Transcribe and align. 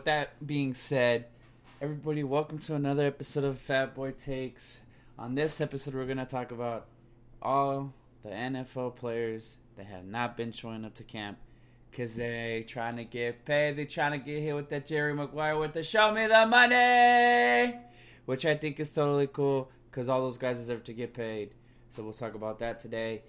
with 0.00 0.06
that 0.06 0.46
being 0.46 0.72
said, 0.72 1.26
everybody, 1.78 2.24
welcome 2.24 2.56
to 2.56 2.74
another 2.74 3.04
episode 3.04 3.44
of 3.44 3.58
Fat 3.58 3.94
Boy 3.94 4.12
Takes. 4.12 4.80
On 5.18 5.34
this 5.34 5.60
episode, 5.60 5.92
we're 5.92 6.06
gonna 6.06 6.24
talk 6.24 6.52
about 6.52 6.86
all 7.42 7.92
the 8.22 8.30
NFL 8.30 8.96
players 8.96 9.58
that 9.76 9.84
have 9.84 10.06
not 10.06 10.38
been 10.38 10.52
showing 10.52 10.86
up 10.86 10.94
to 10.94 11.04
camp 11.04 11.36
because 11.90 12.16
they 12.16 12.64
trying 12.66 12.96
to 12.96 13.04
get 13.04 13.44
paid. 13.44 13.76
They 13.76 13.84
trying 13.84 14.12
to 14.12 14.24
get 14.24 14.40
hit 14.40 14.54
with 14.54 14.70
that 14.70 14.86
Jerry 14.86 15.12
Maguire 15.12 15.58
with 15.58 15.74
the 15.74 15.82
"Show 15.82 16.14
me 16.14 16.26
the 16.26 16.46
money," 16.46 17.78
which 18.24 18.46
I 18.46 18.54
think 18.54 18.80
is 18.80 18.90
totally 18.90 19.26
cool 19.26 19.70
because 19.90 20.08
all 20.08 20.22
those 20.22 20.38
guys 20.38 20.56
deserve 20.56 20.82
to 20.84 20.94
get 20.94 21.12
paid. 21.12 21.50
So 21.90 22.02
we'll 22.02 22.14
talk 22.14 22.32
about 22.32 22.60
that 22.60 22.80
today. 22.80 23.20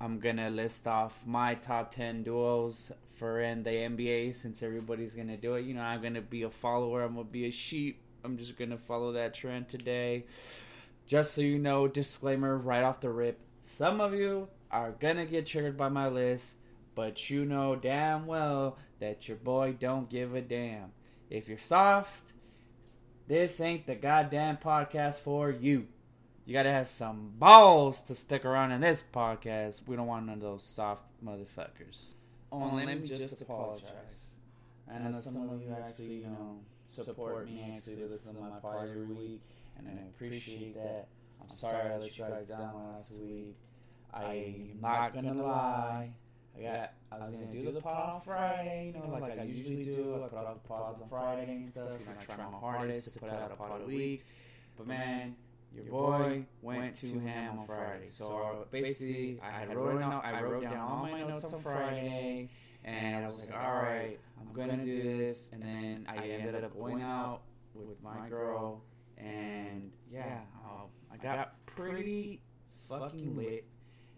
I'm 0.00 0.18
gonna 0.18 0.50
list 0.50 0.88
off 0.88 1.24
my 1.24 1.54
top 1.54 1.94
ten 1.94 2.24
duos 2.24 2.90
for 3.14 3.40
in 3.40 3.62
the 3.62 3.70
NBA 3.70 4.36
since 4.36 4.62
everybody's 4.62 5.14
gonna 5.14 5.36
do 5.36 5.54
it. 5.54 5.64
You 5.64 5.74
know, 5.74 5.82
I'm 5.82 6.02
gonna 6.02 6.22
be 6.22 6.42
a 6.42 6.50
follower. 6.50 7.02
I'm 7.02 7.14
gonna 7.14 7.24
be 7.24 7.46
a 7.46 7.50
sheep. 7.50 8.00
I'm 8.24 8.36
just 8.36 8.58
gonna 8.58 8.78
follow 8.78 9.12
that 9.12 9.34
trend 9.34 9.68
today. 9.68 10.24
Just 11.06 11.34
so 11.34 11.40
you 11.40 11.58
know, 11.58 11.88
disclaimer 11.88 12.56
right 12.56 12.82
off 12.82 13.00
the 13.00 13.10
rip: 13.10 13.38
some 13.64 14.00
of 14.00 14.14
you 14.14 14.48
are 14.70 14.92
gonna 14.92 15.26
get 15.26 15.46
triggered 15.46 15.76
by 15.76 15.88
my 15.88 16.08
list, 16.08 16.54
but 16.94 17.30
you 17.30 17.44
know 17.44 17.76
damn 17.76 18.26
well 18.26 18.78
that 19.00 19.28
your 19.28 19.36
boy 19.36 19.74
don't 19.78 20.08
give 20.08 20.34
a 20.34 20.40
damn. 20.40 20.92
If 21.28 21.48
you're 21.48 21.58
soft, 21.58 22.32
this 23.28 23.60
ain't 23.60 23.86
the 23.86 23.94
goddamn 23.94 24.58
podcast 24.58 25.16
for 25.16 25.50
you. 25.50 25.86
You 26.44 26.54
gotta 26.54 26.70
have 26.70 26.88
some 26.88 27.32
balls 27.38 28.02
to 28.02 28.14
stick 28.14 28.44
around 28.44 28.72
in 28.72 28.80
this 28.80 29.02
podcast. 29.12 29.80
We 29.86 29.96
don't 29.96 30.06
want 30.06 30.26
none 30.26 30.36
of 30.36 30.40
those 30.40 30.64
soft 30.64 31.04
motherfuckers. 31.24 32.12
Oh, 32.52 32.70
let, 32.74 32.86
me 33.00 33.06
just 33.06 33.40
apologize. 33.40 34.36
I 34.92 34.98
know 34.98 35.18
some 35.20 35.48
of 35.48 35.62
you 35.62 35.74
actually, 35.74 36.16
you 36.16 36.26
know, 36.26 36.60
support 36.86 37.46
me, 37.46 37.72
actually 37.74 37.96
listen 38.04 38.34
to 38.34 38.40
my 38.40 38.58
pod 38.60 38.88
every 38.90 39.06
week, 39.06 39.40
and 39.78 39.88
I 39.88 39.92
appreciate 40.08 40.74
that. 40.74 41.08
I'm 41.40 41.56
sorry 41.56 41.90
I 41.90 41.96
let 41.96 42.18
you 42.18 42.24
guys 42.24 42.46
down 42.46 42.74
last 42.92 43.10
week. 43.12 43.56
I'm 44.12 44.78
not 44.82 45.14
gonna 45.14 45.32
lie. 45.32 46.10
I 46.58 46.62
got. 46.62 46.92
I 47.10 47.26
was 47.26 47.34
gonna 47.34 47.52
do 47.52 47.72
the 47.72 47.80
pod 47.80 48.14
on 48.16 48.20
Friday, 48.20 48.92
you 48.94 49.00
know, 49.00 49.16
like 49.18 49.38
I 49.38 49.44
usually 49.44 49.84
do. 49.84 50.22
I 50.22 50.28
put 50.28 50.38
out 50.38 50.62
the 50.62 50.68
pods 50.68 51.00
on 51.00 51.08
Friday 51.08 51.50
and 51.50 51.66
stuff, 51.66 51.88
and 52.06 52.18
I 52.20 52.22
try 52.22 52.36
my 52.36 52.58
hardest 52.58 53.14
to 53.14 53.20
put 53.20 53.30
out 53.30 53.50
a 53.50 53.56
pod 53.56 53.80
a 53.82 53.86
week. 53.86 54.24
But 54.76 54.86
man, 54.86 55.36
your 55.74 55.84
boy 55.84 56.44
went 56.60 56.94
to 56.96 57.18
ham 57.20 57.60
on 57.60 57.66
Friday. 57.66 58.08
So 58.08 58.66
basically, 58.70 59.40
I 59.42 59.50
had 59.50 59.74
wrote 59.74 60.00
down, 60.00 60.20
I 60.24 60.42
wrote 60.42 60.62
down 60.62 60.76
all 60.78 61.02
my 61.02 61.22
notes 61.22 61.44
on 61.44 61.60
Friday, 61.60 62.50
and 62.84 63.24
I 63.24 63.26
was 63.26 63.38
like, 63.38 63.52
all 63.54 63.74
right, 63.74 64.18
I'm 64.40 64.52
gonna 64.52 64.84
do 64.84 65.02
this. 65.18 65.50
And 65.52 65.62
then 65.62 66.06
I 66.08 66.26
ended 66.28 66.62
up 66.64 66.76
going 66.76 67.02
out 67.02 67.42
with 67.74 68.02
my 68.02 68.28
girl, 68.28 68.82
and 69.16 69.90
yeah, 70.10 70.40
um, 70.64 70.88
I 71.12 71.16
got 71.16 71.54
pretty 71.66 72.42
fucking 72.88 73.36
lit. 73.36 73.64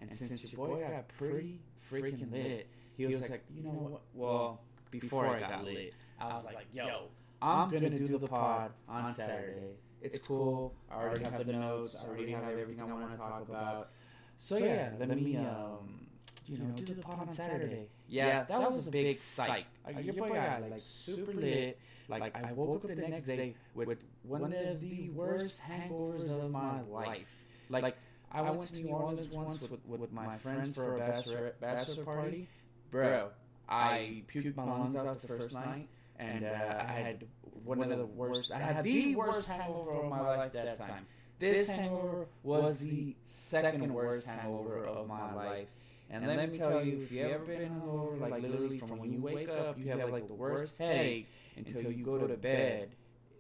And 0.01 0.15
since 0.15 0.53
your 0.53 0.67
boy 0.67 0.81
got 0.81 1.09
pretty 1.19 1.61
freaking 1.91 2.33
lit, 2.33 2.69
he 2.97 3.07
was 3.07 3.29
like, 3.31 3.45
you 3.55 3.63
know 3.63 3.71
what? 3.71 4.03
Well, 4.13 4.61
before 4.91 5.27
I 5.29 5.41
got 5.41 5.65
lit, 5.65 5.95
I 6.21 6.35
was 6.35 6.45
like, 6.45 6.67
yo, 6.73 7.09
I'm 7.41 7.71
gonna 7.71 7.91
do 7.91 8.19
the 8.19 8.27
pod 8.27 8.73
on 8.89 9.15
Saturday. 9.15 9.77
It's 10.05 10.19
cool. 10.27 10.75
I 10.91 10.97
already 10.97 11.25
have 11.25 11.47
the 11.47 11.53
notes. 11.53 11.97
I 12.05 12.09
already 12.09 12.33
have 12.33 12.45
everything 12.45 12.81
I 12.81 12.85
want 12.85 13.13
to 13.13 13.19
talk 13.19 13.45
about. 13.49 13.91
So 14.37 14.57
yeah, 14.59 14.91
let 14.99 15.09
me 15.09 15.37
um, 15.37 16.07
you 16.47 16.59
know, 16.59 16.65
do 16.77 16.95
the 16.95 17.03
pod 17.03 17.21
on 17.21 17.31
Saturday. 17.31 17.89
Yeah, 18.09 18.45
that 18.45 18.61
was 18.61 18.87
a 18.87 18.91
big 18.91 19.17
sight. 19.17 19.67
Like, 19.87 20.05
your 20.05 20.15
boy 20.15 20.29
got 20.31 20.71
like 20.71 20.81
super 20.81 21.33
lit. 21.33 21.79
Like 22.09 22.37
I 22.37 22.53
woke 22.53 22.85
up 22.85 22.89
the 22.95 22.97
next 22.97 23.25
day 23.25 23.55
with 23.75 23.99
one 24.23 24.53
of 24.53 24.81
the 24.81 25.09
worst 25.11 25.63
hangovers 25.63 26.29
of 26.31 26.51
my 26.51 26.83
life. 26.83 27.35
Like 27.71 27.97
I 28.31 28.43
went 28.51 28.73
to 28.75 28.81
New 28.81 28.89
Orleans 28.89 29.35
once 29.35 29.61
with, 29.63 29.81
with 29.87 30.13
my 30.13 30.37
friends 30.37 30.75
for 30.77 30.97
a 30.97 30.99
bachelor 30.99 31.55
bachelor 31.61 32.05
party. 32.05 32.49
Bro, 32.91 33.31
I 33.69 34.23
puked 34.33 34.55
my 34.57 34.65
lungs 34.65 34.97
out 34.97 35.21
the 35.23 35.29
first 35.29 35.53
night, 35.55 35.89
and 36.19 36.45
uh, 36.45 36.85
I 36.89 36.93
had 36.93 37.25
one 37.65 37.81
of 37.83 37.99
the 37.99 38.07
worst. 38.07 38.53
I 38.53 38.59
had 38.59 38.85
the 38.85 39.17
worst 39.17 39.49
hangover 39.49 39.93
of 39.93 40.09
my 40.11 40.21
life 40.21 40.53
that 40.53 40.75
time. 40.75 41.07
This 41.39 41.69
hangover 41.69 42.29
was 42.43 42.79
the 42.81 43.17
second 43.27 43.93
worst 43.93 44.27
hangover 44.27 44.87
of 44.87 45.09
my 45.09 45.33
life. 45.35 45.69
And 46.11 46.27
let 46.27 46.51
me 46.51 46.59
tell 46.59 46.85
you, 46.85 47.03
if 47.03 47.11
you 47.11 47.23
ever 47.27 47.45
been 47.45 47.71
hungover, 47.71 48.21
like 48.21 48.43
literally 48.43 48.79
from 48.79 48.99
when 48.99 49.13
you 49.13 49.21
wake 49.21 49.49
up, 49.49 49.79
you 49.79 49.91
have 49.91 50.11
like 50.11 50.29
the 50.29 50.35
worst 50.35 50.79
headache 50.79 51.29
until 51.57 51.91
you 51.91 52.05
go 52.05 52.27
to 52.27 52.37
bed. 52.37 52.91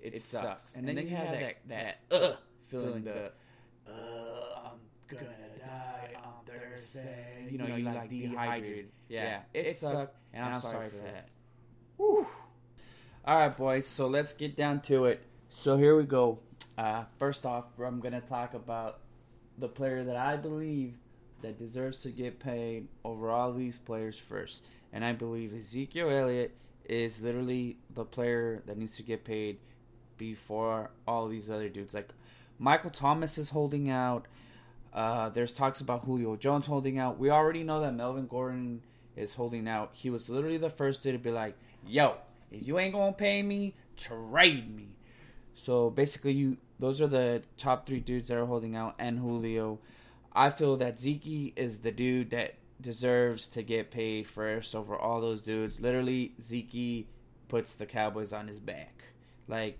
It 0.02 0.20
sucks. 0.20 0.74
And 0.76 0.86
then 0.88 0.98
you 0.98 1.08
have 1.16 1.30
that 1.32 1.56
that 1.68 1.96
uh 2.10 2.36
feeling 2.68 3.04
the 3.04 3.32
uh 3.86 3.90
I'm 4.64 4.80
gonna 5.08 5.26
die 5.58 6.10
on 6.16 6.32
Thursday. 6.46 7.48
You 7.50 7.58
know, 7.58 7.66
you 7.66 7.84
like 7.84 8.08
dehydrated. 8.08 8.90
Yeah, 9.08 9.40
it 9.54 9.76
sucked, 9.76 10.16
and 10.32 10.44
I'm 10.44 10.60
sorry 10.60 10.90
for 10.90 10.96
that. 10.96 11.28
Whew. 11.96 12.26
All 13.26 13.38
right, 13.38 13.56
boys. 13.56 13.86
So 13.86 14.06
let's 14.06 14.34
get 14.34 14.54
down 14.54 14.82
to 14.82 15.06
it. 15.06 15.22
So 15.48 15.78
here 15.78 15.96
we 15.96 16.04
go. 16.04 16.40
Uh, 16.76 17.04
first 17.18 17.46
off, 17.46 17.64
I'm 17.82 17.98
gonna 17.98 18.20
talk 18.20 18.52
about 18.52 18.98
the 19.56 19.66
player 19.66 20.04
that 20.04 20.16
I 20.16 20.36
believe 20.36 20.98
that 21.40 21.58
deserves 21.58 21.96
to 22.02 22.10
get 22.10 22.38
paid 22.38 22.88
over 23.02 23.30
all 23.30 23.54
these 23.54 23.78
players 23.78 24.18
first, 24.18 24.62
and 24.92 25.02
I 25.06 25.12
believe 25.14 25.54
Ezekiel 25.54 26.10
Elliott 26.10 26.54
is 26.84 27.22
literally 27.22 27.78
the 27.94 28.04
player 28.04 28.62
that 28.66 28.76
needs 28.76 28.96
to 28.96 29.02
get 29.02 29.24
paid 29.24 29.56
before 30.18 30.90
all 31.08 31.26
these 31.26 31.48
other 31.48 31.70
dudes. 31.70 31.94
Like 31.94 32.10
Michael 32.58 32.90
Thomas 32.90 33.38
is 33.38 33.48
holding 33.48 33.88
out. 33.88 34.26
Uh, 34.92 35.30
there's 35.30 35.54
talks 35.54 35.80
about 35.80 36.04
Julio 36.04 36.36
Jones 36.36 36.66
holding 36.66 36.98
out. 36.98 37.18
We 37.18 37.30
already 37.30 37.62
know 37.62 37.80
that 37.80 37.94
Melvin 37.94 38.26
Gordon 38.26 38.82
is 39.16 39.32
holding 39.32 39.66
out. 39.66 39.92
He 39.94 40.10
was 40.10 40.28
literally 40.28 40.58
the 40.58 40.68
first 40.68 41.02
dude 41.02 41.14
to 41.14 41.18
be 41.18 41.30
like, 41.30 41.56
"Yo, 41.86 42.18
if 42.54 42.66
you 42.66 42.78
ain't 42.78 42.94
gonna 42.94 43.12
pay 43.12 43.42
me, 43.42 43.74
trade 43.96 44.74
me." 44.74 44.96
So 45.54 45.90
basically, 45.90 46.32
you 46.32 46.56
those 46.78 47.00
are 47.00 47.06
the 47.06 47.42
top 47.56 47.86
three 47.86 48.00
dudes 48.00 48.28
that 48.28 48.38
are 48.38 48.46
holding 48.46 48.76
out, 48.76 48.94
and 48.98 49.18
Julio. 49.18 49.78
I 50.36 50.50
feel 50.50 50.76
that 50.78 50.98
Zeke 50.98 51.52
is 51.56 51.78
the 51.78 51.92
dude 51.92 52.30
that 52.30 52.56
deserves 52.80 53.46
to 53.48 53.62
get 53.62 53.90
paid 53.90 54.26
first 54.26 54.74
over 54.74 54.96
all 54.96 55.20
those 55.20 55.42
dudes. 55.42 55.80
Literally, 55.80 56.34
Zeke 56.40 57.08
puts 57.48 57.74
the 57.74 57.86
Cowboys 57.86 58.32
on 58.32 58.48
his 58.48 58.58
back. 58.58 59.04
Like, 59.46 59.78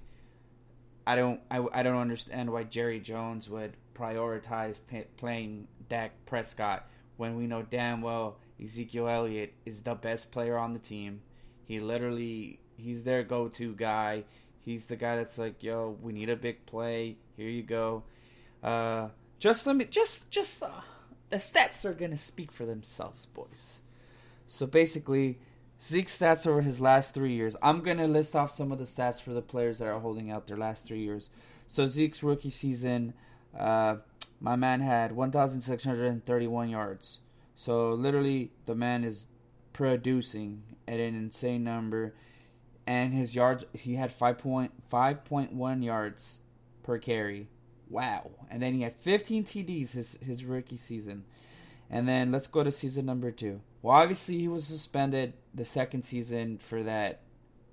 I 1.06 1.16
don't, 1.16 1.40
I, 1.50 1.66
I 1.72 1.82
don't 1.82 1.96
understand 1.96 2.52
why 2.52 2.64
Jerry 2.64 3.00
Jones 3.00 3.50
would 3.50 3.76
prioritize 3.94 4.78
playing 5.16 5.68
Dak 5.88 6.12
Prescott 6.24 6.86
when 7.16 7.36
we 7.36 7.46
know 7.46 7.62
damn 7.62 8.00
well 8.00 8.38
Ezekiel 8.62 9.08
Elliott 9.08 9.54
is 9.64 9.82
the 9.82 9.94
best 9.94 10.30
player 10.32 10.56
on 10.56 10.72
the 10.72 10.78
team. 10.78 11.22
He 11.64 11.80
literally, 11.80 12.60
he's 12.76 13.04
their 13.04 13.22
go-to 13.22 13.74
guy. 13.74 14.24
He's 14.60 14.86
the 14.86 14.96
guy 14.96 15.16
that's 15.16 15.38
like, 15.38 15.62
yo, 15.62 15.96
we 16.02 16.12
need 16.12 16.30
a 16.30 16.36
big 16.36 16.64
play. 16.66 17.16
Here 17.36 17.48
you 17.48 17.62
go. 17.62 18.04
Uh, 18.62 19.08
just 19.38 19.66
let 19.66 19.76
me, 19.76 19.84
just, 19.84 20.30
just, 20.30 20.62
uh, 20.62 20.80
the 21.30 21.36
stats 21.36 21.84
are 21.84 21.92
gonna 21.92 22.16
speak 22.16 22.50
for 22.52 22.64
themselves, 22.64 23.26
boys. 23.26 23.80
So 24.46 24.66
basically, 24.66 25.38
Zeke's 25.80 26.18
stats 26.18 26.46
over 26.46 26.62
his 26.62 26.80
last 26.80 27.12
three 27.12 27.32
years. 27.32 27.56
I'm 27.62 27.80
gonna 27.80 28.06
list 28.06 28.34
off 28.34 28.50
some 28.50 28.72
of 28.72 28.78
the 28.78 28.84
stats 28.84 29.20
for 29.20 29.32
the 29.32 29.42
players 29.42 29.78
that 29.78 29.88
are 29.88 30.00
holding 30.00 30.30
out 30.30 30.46
their 30.46 30.56
last 30.56 30.86
three 30.86 31.00
years. 31.00 31.30
So 31.68 31.86
Zeke's 31.86 32.22
rookie 32.22 32.50
season, 32.50 33.14
uh, 33.58 33.96
my 34.40 34.56
man 34.56 34.80
had 34.80 35.12
1,631 35.12 36.68
yards. 36.68 37.20
So 37.54 37.92
literally, 37.94 38.52
the 38.66 38.74
man 38.74 39.04
is 39.04 39.26
producing 39.72 40.62
at 40.86 41.00
an 41.00 41.14
insane 41.14 41.64
number, 41.64 42.14
and 42.86 43.14
his 43.14 43.34
yards 43.34 43.64
he 43.72 43.94
had 43.94 44.16
5.5.1 44.16 45.84
yards 45.84 46.38
per 46.82 46.98
carry. 46.98 47.48
Wow. 47.88 48.31
And 48.50 48.62
then 48.62 48.75
he 48.75 48.82
had 48.82 48.96
15 48.96 49.44
TDs 49.44 49.92
his 49.92 50.19
his 50.25 50.44
rookie 50.44 50.76
season. 50.76 51.25
And 51.90 52.08
then 52.08 52.32
let's 52.32 52.46
go 52.46 52.64
to 52.64 52.72
season 52.72 53.06
number 53.06 53.31
2. 53.31 53.60
Well, 53.82 53.96
obviously 53.96 54.38
he 54.38 54.48
was 54.48 54.66
suspended 54.66 55.34
the 55.54 55.64
second 55.64 56.04
season 56.04 56.58
for 56.58 56.82
that 56.82 57.20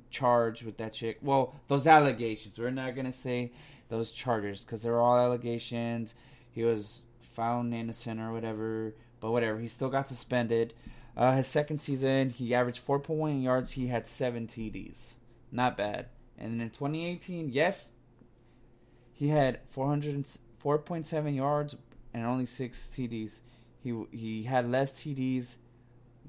charge 0.09 0.63
with 0.63 0.77
that 0.77 0.93
chick. 0.93 1.17
Well, 1.21 1.55
those 1.67 1.87
allegations. 1.87 2.59
We're 2.59 2.71
not 2.71 2.95
going 2.95 3.05
to 3.05 3.13
say 3.13 3.53
those 3.89 4.11
charges 4.11 4.63
cuz 4.63 4.81
they're 4.83 4.99
all 4.99 5.17
allegations. 5.17 6.15
He 6.51 6.63
was 6.63 7.03
found 7.19 7.73
innocent 7.73 8.19
or 8.19 8.31
whatever, 8.31 8.93
but 9.19 9.31
whatever. 9.31 9.59
He 9.59 9.67
still 9.67 9.89
got 9.89 10.07
suspended. 10.07 10.73
Uh, 11.15 11.35
his 11.35 11.47
second 11.47 11.79
season, 11.79 12.29
he 12.29 12.55
averaged 12.55 12.85
4.1 12.85 13.43
yards. 13.43 13.71
He 13.71 13.87
had 13.87 14.07
7 14.07 14.47
TDs. 14.47 15.13
Not 15.51 15.77
bad. 15.77 16.07
And 16.37 16.53
then 16.53 16.61
in 16.61 16.69
2018, 16.69 17.49
yes, 17.49 17.91
he 19.13 19.29
had 19.29 19.59
404.7 19.75 21.35
yards 21.35 21.75
and 22.13 22.25
only 22.25 22.45
6 22.45 22.89
TDs. 22.93 23.41
He 23.83 24.03
he 24.11 24.43
had 24.43 24.69
less 24.69 24.91
TDs 24.91 25.57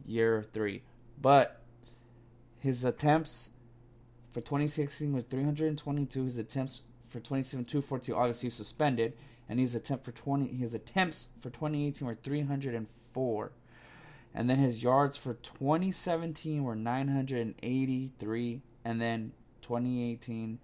year 0.07 0.43
3. 0.43 0.83
But 1.21 1.63
his 2.59 2.85
attempts 2.85 3.51
for 4.33 4.41
2016 4.41 5.13
with 5.13 5.29
322. 5.31 6.25
His 6.25 6.39
attempts 6.39 6.83
for 7.09 7.19
2017 7.19 7.65
242 7.65 8.17
obviously 8.17 8.51
suspended, 8.51 9.13
and 9.49 9.61
his 9.61 9.75
attempt 9.75 10.05
for 10.05 10.13
20 10.13 10.49
his 10.49 10.75
attempts 10.75 11.29
for 11.41 11.51
2018 11.51 12.07
were 12.07 12.15
304. 12.15 13.53
And 14.35 14.49
then 14.49 14.59
his 14.59 14.83
yards 14.83 15.19
for 15.19 15.35
2017 15.35 16.65
were 16.65 16.75
983 16.75 18.63
and 18.85 19.01
then 19.01 19.33
2018 19.61 20.59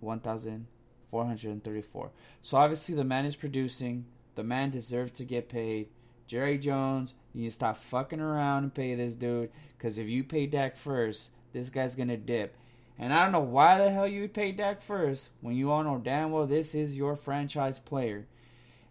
1434. 0.00 2.10
So 2.42 2.56
obviously 2.56 2.94
the 2.94 3.04
man 3.04 3.26
is 3.26 3.36
producing, 3.36 4.06
the 4.34 4.44
man 4.44 4.70
deserves 4.70 5.12
to 5.12 5.24
get 5.24 5.48
paid. 5.48 5.88
Jerry 6.26 6.58
Jones, 6.58 7.14
you 7.32 7.42
need 7.42 7.48
to 7.48 7.54
stop 7.54 7.76
fucking 7.76 8.20
around 8.20 8.64
and 8.64 8.74
pay 8.74 8.94
this 8.94 9.14
dude 9.14 9.50
cuz 9.78 9.98
if 9.98 10.06
you 10.06 10.22
pay 10.22 10.46
Dak 10.46 10.76
first, 10.76 11.30
this 11.52 11.70
guy's 11.70 11.96
going 11.96 12.08
to 12.08 12.16
dip. 12.16 12.54
And 12.98 13.12
I 13.12 13.22
don't 13.22 13.32
know 13.32 13.40
why 13.40 13.78
the 13.78 13.90
hell 13.90 14.08
you 14.08 14.22
would 14.22 14.34
pay 14.34 14.52
Dak 14.52 14.82
first 14.82 15.30
when 15.40 15.56
you 15.56 15.70
all 15.70 15.84
know 15.84 15.98
damn 15.98 16.30
well 16.30 16.46
this 16.46 16.74
is 16.74 16.96
your 16.96 17.16
franchise 17.16 17.78
player. 17.78 18.26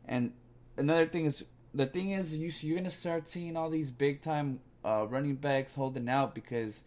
And 0.05 0.33
another 0.77 1.05
thing 1.05 1.25
is 1.25 1.43
the 1.77 1.85
thing 1.85 2.11
is 2.11 2.35
you 2.35 2.51
you're 2.61 2.77
gonna 2.77 2.89
start 2.89 3.29
seeing 3.29 3.55
all 3.55 3.69
these 3.69 3.91
big 3.91 4.21
time 4.21 4.59
uh, 4.83 5.05
running 5.09 5.35
backs 5.35 5.75
holding 5.75 6.09
out 6.09 6.35
because 6.35 6.83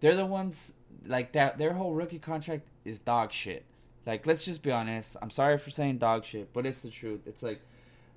they're 0.00 0.16
the 0.16 0.26
ones 0.26 0.74
like 1.06 1.32
that. 1.32 1.58
Their 1.58 1.74
whole 1.74 1.94
rookie 1.94 2.18
contract 2.18 2.66
is 2.84 2.98
dog 2.98 3.32
shit. 3.32 3.64
Like 4.06 4.26
let's 4.26 4.44
just 4.44 4.62
be 4.62 4.72
honest. 4.72 5.16
I'm 5.20 5.30
sorry 5.30 5.58
for 5.58 5.70
saying 5.70 5.98
dog 5.98 6.24
shit, 6.24 6.52
but 6.52 6.66
it's 6.66 6.80
the 6.80 6.90
truth. 6.90 7.20
It's 7.26 7.42
like, 7.42 7.60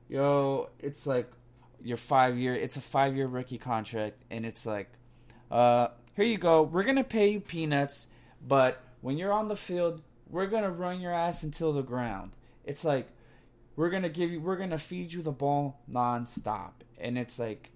yo, 0.10 0.70
it's 0.80 1.06
like 1.06 1.30
your 1.84 1.98
five 1.98 2.38
year. 2.38 2.56
It's 2.56 2.78
a 2.78 2.82
five 2.82 3.16
year 3.16 3.28
rookie 3.28 3.58
contract, 3.58 4.24
and 4.32 4.46
it's 4.46 4.66
like, 4.66 4.90
uh, 5.52 5.90
here 6.16 6.26
you 6.26 6.38
go. 6.38 6.64
We're 6.64 6.84
gonna 6.84 7.04
pay 7.04 7.30
you 7.30 7.40
peanuts 7.40 8.08
but 8.48 8.82
when 9.02 9.18
you're 9.18 9.32
on 9.32 9.48
the 9.48 9.56
field, 9.56 10.02
we're 10.30 10.48
gonna 10.48 10.72
run 10.72 11.02
your 11.02 11.14
ass 11.14 11.44
until 11.44 11.74
the 11.74 11.82
ground. 11.82 12.32
It's 12.66 12.84
like 12.84 13.10
we're 13.76 13.90
gonna 13.90 14.10
give 14.10 14.32
you, 14.32 14.40
we're 14.40 14.58
gonna 14.58 14.78
feed 14.78 15.14
you 15.14 15.22
the 15.22 15.32
ball 15.32 15.82
nonstop, 15.90 16.72
and 17.00 17.18
it's 17.18 17.40
like, 17.40 17.72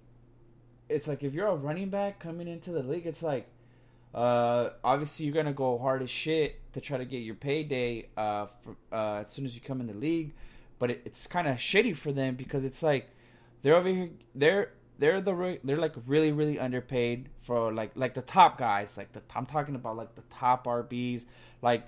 it's 0.89 1.07
like 1.07 1.23
if 1.23 1.33
you're 1.33 1.47
a 1.47 1.55
running 1.55 1.89
back 1.89 2.19
coming 2.19 2.47
into 2.47 2.71
the 2.71 2.83
league, 2.83 3.07
it's 3.07 3.23
like, 3.23 3.47
uh, 4.13 4.69
obviously 4.83 5.25
you're 5.25 5.35
gonna 5.35 5.53
go 5.53 5.77
hard 5.77 6.01
as 6.01 6.09
shit 6.09 6.71
to 6.73 6.81
try 6.81 6.97
to 6.97 7.05
get 7.05 7.19
your 7.19 7.35
payday, 7.35 8.07
uh, 8.15 8.47
for, 8.61 8.75
uh, 8.91 9.21
as 9.21 9.29
soon 9.29 9.45
as 9.45 9.55
you 9.55 9.61
come 9.61 9.81
in 9.81 9.88
the 9.88 9.94
league, 9.94 10.33
but 10.79 10.91
it, 10.91 11.01
it's 11.05 11.27
kind 11.27 11.47
of 11.47 11.57
shitty 11.57 11.95
for 11.95 12.11
them 12.11 12.35
because 12.35 12.63
it's 12.63 12.83
like 12.83 13.09
they're 13.61 13.75
over 13.75 13.89
here, 13.89 14.09
they're 14.35 14.71
they're 15.00 15.21
the 15.21 15.59
they're 15.63 15.77
like 15.77 15.93
really 16.05 16.31
really 16.31 16.59
underpaid 16.59 17.29
for 17.41 17.73
like 17.73 17.91
like 17.95 18.13
the 18.13 18.21
top 18.21 18.57
guys. 18.57 18.97
Like 18.97 19.11
the 19.13 19.21
I'm 19.35 19.45
talking 19.45 19.75
about 19.75 19.97
like 19.97 20.15
the 20.15 20.23
top 20.29 20.65
RBs 20.65 21.25
like 21.61 21.85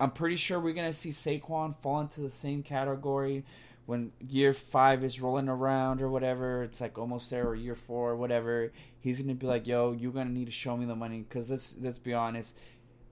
I'm 0.00 0.10
pretty 0.10 0.36
sure 0.36 0.60
we're 0.60 0.74
gonna 0.74 0.92
see 0.92 1.10
Saquon 1.10 1.76
fall 1.80 2.00
into 2.00 2.20
the 2.20 2.30
same 2.30 2.62
category 2.62 3.44
when 3.86 4.12
year 4.20 4.52
five 4.52 5.02
is 5.02 5.20
rolling 5.20 5.48
around 5.48 6.00
or 6.00 6.08
whatever. 6.08 6.62
It's 6.62 6.80
like 6.80 6.98
almost 6.98 7.30
there 7.30 7.48
or 7.48 7.54
year 7.54 7.74
four 7.74 8.10
or 8.10 8.16
whatever. 8.16 8.72
He's 9.00 9.20
gonna 9.20 9.34
be 9.34 9.46
like 9.46 9.66
yo 9.66 9.92
you're 9.92 10.12
gonna 10.12 10.30
need 10.30 10.46
to 10.46 10.52
show 10.52 10.76
me 10.76 10.86
the 10.86 10.94
money. 10.94 11.24
Because 11.28 11.50
let's 11.50 11.74
let's 11.80 11.98
be 11.98 12.14
honest 12.14 12.54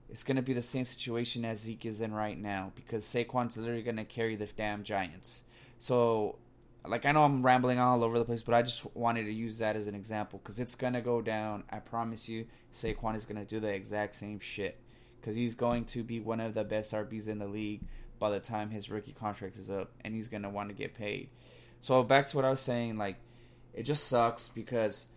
it's 0.09 0.23
gonna 0.23 0.41
be 0.41 0.53
the 0.53 0.63
same 0.63 0.85
situation 0.85 1.43
as 1.43 1.59
Zeke 1.59 1.85
is 1.85 1.99
in 1.99 2.13
right 2.13 2.39
now 2.39 2.71
because 2.75 3.03
Saquon's 3.03 3.57
literally 3.57 3.81
gonna 3.81 4.05
carry 4.05 4.37
the 4.37 4.45
damn 4.45 4.83
Giants. 4.83 5.43
So 5.79 6.37
like 6.85 7.05
I 7.05 7.11
know 7.11 7.25
I'm 7.25 7.45
rambling 7.45 7.79
all 7.79 8.01
over 8.01 8.17
the 8.17 8.23
place, 8.23 8.41
but 8.41 8.55
I 8.55 8.61
just 8.61 8.85
wanted 8.95 9.25
to 9.25 9.33
use 9.33 9.57
that 9.57 9.75
as 9.75 9.87
an 9.87 9.95
example 9.95 10.39
because 10.41 10.57
it's 10.57 10.75
gonna 10.75 11.01
go 11.01 11.21
down. 11.21 11.65
I 11.69 11.79
promise 11.79 12.29
you, 12.29 12.45
Saquon 12.73 13.17
is 13.17 13.25
gonna 13.25 13.43
do 13.43 13.59
the 13.59 13.67
exact 13.67 14.15
same 14.15 14.39
shit 14.39 14.79
because 15.27 15.35
he's 15.35 15.55
going 15.55 15.83
to 15.83 16.05
be 16.05 16.21
one 16.21 16.39
of 16.39 16.53
the 16.53 16.63
best 16.63 16.93
RBs 16.93 17.27
in 17.27 17.37
the 17.37 17.47
league 17.47 17.81
by 18.17 18.29
the 18.29 18.39
time 18.39 18.69
his 18.69 18.89
rookie 18.89 19.11
contract 19.11 19.57
is 19.57 19.69
up, 19.69 19.91
and 20.05 20.15
he's 20.15 20.29
gonna 20.29 20.49
want 20.49 20.69
to 20.69 20.73
get 20.73 20.93
paid. 20.93 21.27
So 21.81 22.01
back 22.01 22.29
to 22.29 22.35
what 22.37 22.45
I 22.45 22.49
was 22.49 22.61
saying, 22.61 22.97
like 22.97 23.17
it 23.73 23.83
just 23.83 24.07
sucks 24.07 24.47
because 24.47 25.07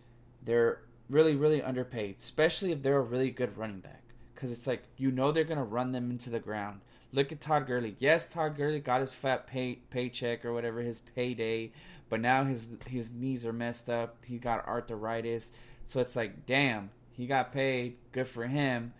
they're 0.42 0.80
really 1.08 1.36
really 1.36 1.62
underpaid, 1.62 2.16
especially 2.18 2.72
if 2.72 2.82
they're 2.82 2.96
a 2.96 3.02
really 3.02 3.30
good 3.30 3.56
running 3.56 3.78
back. 3.78 4.02
Because 4.34 4.50
it's 4.50 4.66
like 4.66 4.82
you 4.96 5.12
know 5.12 5.30
they're 5.30 5.44
gonna 5.44 5.62
run 5.62 5.92
them 5.92 6.10
into 6.10 6.28
the 6.28 6.40
ground. 6.40 6.80
Look 7.12 7.30
at 7.30 7.40
Todd 7.40 7.68
Gurley. 7.68 7.94
Yes, 8.00 8.28
Todd 8.28 8.56
Gurley 8.56 8.80
got 8.80 9.02
his 9.02 9.14
fat 9.14 9.46
pay 9.46 9.76
paycheck 9.90 10.44
or 10.44 10.52
whatever 10.52 10.80
his 10.80 10.98
payday, 10.98 11.70
but 12.08 12.20
now 12.20 12.42
his 12.42 12.68
his 12.88 13.12
knees 13.12 13.46
are 13.46 13.52
messed 13.52 13.88
up. 13.88 14.16
He 14.26 14.38
got 14.38 14.66
arthritis, 14.66 15.52
so 15.86 16.00
it's 16.00 16.16
like, 16.16 16.46
damn, 16.46 16.90
he 17.12 17.28
got 17.28 17.52
paid. 17.52 17.96
Good 18.10 18.26
for 18.26 18.48
him, 18.48 18.92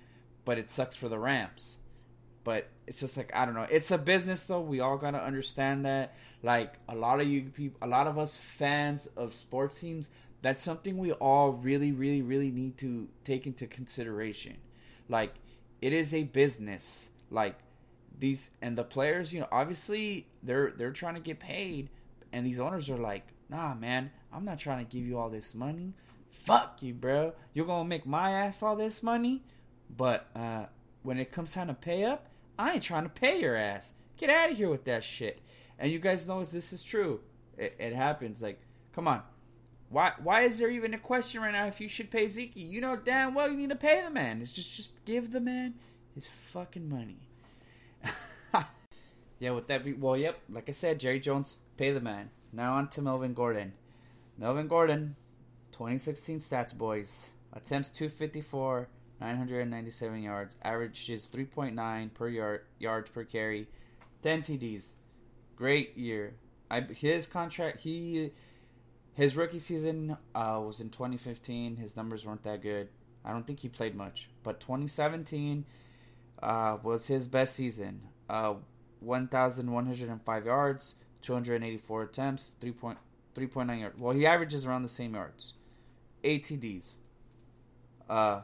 but 0.45 0.59
it 0.59 0.71
sucks 0.71 0.97
for 0.97 1.09
the 1.09 1.19
Rams. 1.19 1.79
But 2.43 2.69
it's 2.87 3.01
just 3.01 3.17
like 3.17 3.31
I 3.35 3.45
don't 3.45 3.55
know. 3.55 3.67
It's 3.71 3.91
a 3.91 3.99
business, 3.99 4.47
though. 4.47 4.61
We 4.61 4.81
all 4.81 4.97
gotta 4.97 5.23
understand 5.23 5.85
that. 5.85 6.15
Like 6.43 6.75
a 6.89 6.95
lot 6.95 7.21
of 7.21 7.29
you 7.29 7.43
people, 7.43 7.79
a 7.83 7.89
lot 7.89 8.07
of 8.07 8.19
us 8.19 8.37
fans 8.37 9.07
of 9.17 9.35
sports 9.35 9.81
teams, 9.81 10.09
that's 10.43 10.63
something 10.63 10.97
we 10.97 11.13
all 11.13 11.53
really, 11.53 11.93
really, 11.93 12.23
really 12.23 12.51
need 12.51 12.79
to 12.79 13.09
take 13.25 13.47
into 13.47 13.67
consideration. 13.67 14.57
Like 15.09 15.35
it 15.81 15.93
is 15.93 16.15
a 16.15 16.25
business. 16.25 17.11
Like 17.31 17.57
these 18.19 18.51
and 18.63 18.77
the 18.77 18.85
players, 18.85 19.33
you 19.33 19.41
know, 19.41 19.49
obviously 19.53 20.27
they're 20.43 20.73
they're 20.77 20.93
trying 20.93 21.15
to 21.15 21.21
get 21.21 21.41
paid, 21.41 21.91
and 22.33 22.47
these 22.47 22.61
owners 22.61 22.89
are 22.91 22.99
like, 22.99 23.27
nah, 23.49 23.75
man, 23.75 24.11
I'm 24.33 24.45
not 24.45 24.59
trying 24.59 24.85
to 24.85 24.91
give 24.91 25.07
you 25.07 25.19
all 25.19 25.31
this 25.31 25.55
money. 25.55 25.95
Fuck 26.31 26.79
you, 26.83 26.95
bro. 26.95 27.33
You're 27.53 27.67
gonna 27.67 27.89
make 27.89 28.07
my 28.07 28.31
ass 28.31 28.63
all 28.63 28.77
this 28.77 29.03
money, 29.03 29.43
but 29.97 30.29
uh, 30.35 30.67
when 31.03 31.19
it 31.19 31.33
comes 31.33 31.53
time 31.53 31.69
to 31.69 31.75
pay 31.75 32.05
up, 32.05 32.27
I 32.59 32.75
ain't 32.75 32.83
trying 32.83 33.05
to 33.05 33.09
pay 33.09 33.41
your 33.41 33.57
ass. 33.57 33.93
Get 34.17 34.31
out 34.31 34.51
of 34.51 34.57
here 34.57 34.69
with 34.69 34.85
that 34.85 35.03
shit. 35.05 35.41
And 35.79 35.91
you 35.91 35.99
guys 35.99 36.27
know 36.27 36.45
this 36.45 36.73
is 36.73 36.85
true. 36.85 37.21
It, 37.57 37.77
it 37.79 37.95
happens. 37.95 38.43
Like, 38.43 38.61
come 38.95 39.09
on. 39.09 39.23
Why 39.89 40.13
why 40.23 40.43
is 40.43 40.59
there 40.59 40.71
even 40.71 40.95
a 40.95 40.99
question 40.99 41.43
right 41.43 41.53
now 41.53 41.67
if 41.67 41.81
you 41.81 41.89
should 41.89 42.11
pay 42.13 42.29
Zeke? 42.29 42.53
You 42.55 42.81
know 42.81 42.95
damn 42.95 43.35
well 43.35 43.51
you 43.51 43.57
need 43.57 43.71
to 43.71 43.77
pay 43.77 44.03
the 44.03 44.11
man. 44.11 44.41
It's 44.41 44.53
just 44.53 44.73
just 44.77 45.05
give 45.05 45.33
the 45.33 45.41
man 45.41 45.75
his 46.15 46.29
fucking 46.29 46.89
money. 46.89 47.19
yeah, 49.39 49.51
with 49.51 49.67
that, 49.69 49.85
be, 49.85 49.93
well, 49.93 50.17
yep, 50.17 50.39
like 50.49 50.69
I 50.69 50.73
said, 50.73 51.01
Jerry 51.01 51.21
Jones, 51.21 51.57
pay 51.77 51.93
the 51.93 52.01
man. 52.01 52.31
Now 52.53 52.75
on 52.75 52.89
to 52.91 53.03
Melvin 53.03 53.35
Gordon. 53.35 53.73
Melvin 54.39 54.69
Gordon, 54.69 55.17
2016 55.73 56.41
stats, 56.41 56.77
boys. 56.77 57.31
Attempts 57.53 57.89
254, 57.91 58.89
997 59.21 60.23
yards. 60.23 60.57
Averages 60.63 61.29
3.9 61.33 62.15
per 62.15 62.29
yard 62.29 62.63
yards 62.79 63.11
per 63.11 63.25
carry. 63.25 63.69
10 64.23 64.43
TDs. 64.43 64.95
Great 65.57 65.97
year. 65.97 66.35
I 66.71 66.81
his 66.81 67.27
contract 67.27 67.81
he 67.81 68.33
his 69.15 69.37
rookie 69.37 69.59
season 69.59 70.17
uh, 70.35 70.61
was 70.65 70.81
in 70.81 70.91
2015. 70.91 71.77
His 71.77 71.97
numbers 71.97 72.25
weren't 72.25 72.43
that 72.45 72.63
good. 72.63 72.89
I 73.25 73.33
don't 73.33 73.47
think 73.47 73.61
he 73.61 73.69
played 73.69 73.95
much. 73.95 74.31
But 74.43 74.61
2017 74.61 75.65
uh, 76.43 76.79
was 76.83 77.07
his 77.07 77.29
best 77.29 77.55
season. 77.55 78.03
Uh, 78.29 78.55
1,105 79.01 80.47
yards, 80.47 80.95
284 81.23 82.03
attempts, 82.03 82.55
3.3.9 82.61 83.81
yards. 83.81 84.01
Well, 84.01 84.15
he 84.15 84.27
averages 84.27 84.65
around 84.67 84.83
the 84.83 84.89
same 84.89 85.15
yards. 85.15 85.55
ATDs. 86.23 86.95
Uh, 88.09 88.43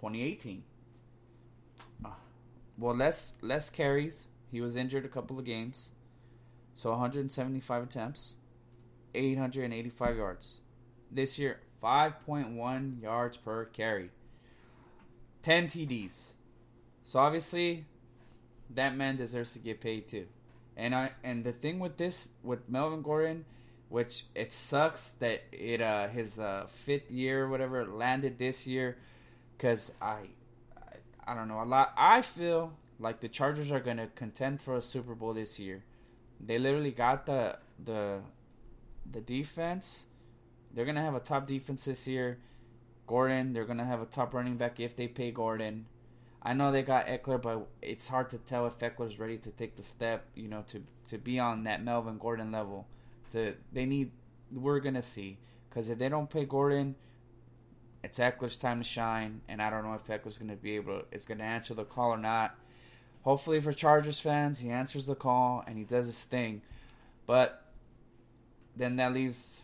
2018. 0.00 0.62
Uh, 2.04 2.08
well, 2.78 2.94
less 2.94 3.34
less 3.42 3.70
carries. 3.70 4.26
He 4.50 4.60
was 4.60 4.76
injured 4.76 5.04
a 5.04 5.08
couple 5.08 5.38
of 5.38 5.44
games. 5.44 5.90
So 6.76 6.90
175 6.90 7.82
attempts, 7.82 8.34
885 9.14 10.16
yards. 10.16 10.54
This 11.10 11.38
year, 11.38 11.60
5.1 11.82 13.02
yards 13.02 13.36
per 13.36 13.64
carry. 13.64 14.10
10 15.42 15.66
TDs. 15.66 16.32
So 17.04 17.18
obviously, 17.18 17.86
that 18.70 18.96
man 18.96 19.16
deserves 19.16 19.52
to 19.54 19.58
get 19.58 19.80
paid 19.80 20.08
too. 20.08 20.26
And 20.76 20.94
I 20.94 21.12
and 21.24 21.42
the 21.42 21.52
thing 21.52 21.80
with 21.80 21.96
this 21.96 22.28
with 22.42 22.68
Melvin 22.68 23.02
Gordon, 23.02 23.44
which 23.88 24.26
it 24.34 24.52
sucks 24.52 25.12
that 25.12 25.42
it 25.50 25.80
uh 25.80 26.08
his 26.08 26.38
uh 26.38 26.66
fifth 26.68 27.10
year 27.10 27.44
or 27.44 27.48
whatever 27.48 27.86
landed 27.86 28.38
this 28.38 28.66
year, 28.66 28.98
because 29.58 29.92
I, 30.00 30.28
I 30.76 31.32
I 31.32 31.34
don't 31.34 31.48
know 31.48 31.62
a 31.62 31.64
lot. 31.64 31.92
I 31.96 32.22
feel 32.22 32.72
like 32.98 33.20
the 33.20 33.28
Chargers 33.28 33.70
are 33.70 33.80
gonna 33.80 34.08
contend 34.14 34.60
for 34.60 34.76
a 34.76 34.82
Super 34.82 35.14
Bowl 35.14 35.34
this 35.34 35.58
year. 35.58 35.82
They 36.40 36.58
literally 36.58 36.92
got 36.92 37.26
the 37.26 37.58
the 37.84 38.20
the 39.10 39.20
defense. 39.20 40.06
They're 40.72 40.86
gonna 40.86 41.02
have 41.02 41.14
a 41.14 41.20
top 41.20 41.46
defense 41.46 41.84
this 41.84 42.06
year. 42.06 42.38
Gordon, 43.06 43.52
they're 43.52 43.64
gonna 43.64 43.86
have 43.86 44.00
a 44.00 44.06
top 44.06 44.32
running 44.34 44.56
back 44.56 44.78
if 44.80 44.94
they 44.94 45.08
pay 45.08 45.30
Gordon. 45.30 45.86
I 46.42 46.52
know 46.54 46.70
they 46.70 46.82
got 46.82 47.06
Ekeler, 47.06 47.42
but 47.42 47.66
it's 47.82 48.06
hard 48.06 48.30
to 48.30 48.38
tell 48.38 48.66
if 48.66 48.78
Ekeler's 48.78 49.18
ready 49.18 49.38
to 49.38 49.50
take 49.50 49.76
the 49.76 49.82
step, 49.82 50.26
you 50.34 50.48
know, 50.48 50.64
to 50.68 50.82
to 51.08 51.18
be 51.18 51.38
on 51.38 51.64
that 51.64 51.82
Melvin 51.82 52.18
Gordon 52.18 52.52
level. 52.52 52.86
To 53.32 53.54
they 53.72 53.86
need, 53.86 54.12
we're 54.52 54.80
gonna 54.80 55.02
see, 55.02 55.38
because 55.68 55.90
if 55.90 55.98
they 55.98 56.08
don't 56.08 56.30
pay 56.30 56.44
Gordon, 56.44 56.94
it's 58.02 58.18
Ekeler's 58.18 58.56
time 58.56 58.78
to 58.78 58.84
shine, 58.84 59.40
and 59.48 59.60
I 59.60 59.70
don't 59.70 59.84
know 59.84 59.94
if 59.94 60.06
Ekeler's 60.06 60.38
going 60.38 60.50
to 60.50 60.56
be 60.56 60.76
able 60.76 61.00
to, 61.00 61.04
is 61.10 61.26
going 61.26 61.38
to 61.38 61.44
answer 61.44 61.74
the 61.74 61.84
call 61.84 62.10
or 62.10 62.18
not. 62.18 62.56
Hopefully, 63.22 63.60
for 63.60 63.72
Chargers 63.72 64.20
fans, 64.20 64.58
he 64.58 64.70
answers 64.70 65.06
the 65.06 65.14
call 65.14 65.64
and 65.66 65.76
he 65.76 65.84
does 65.84 66.06
his 66.06 66.22
thing. 66.24 66.62
But 67.26 67.64
then 68.76 68.96
that 68.96 69.12
leaves 69.12 69.60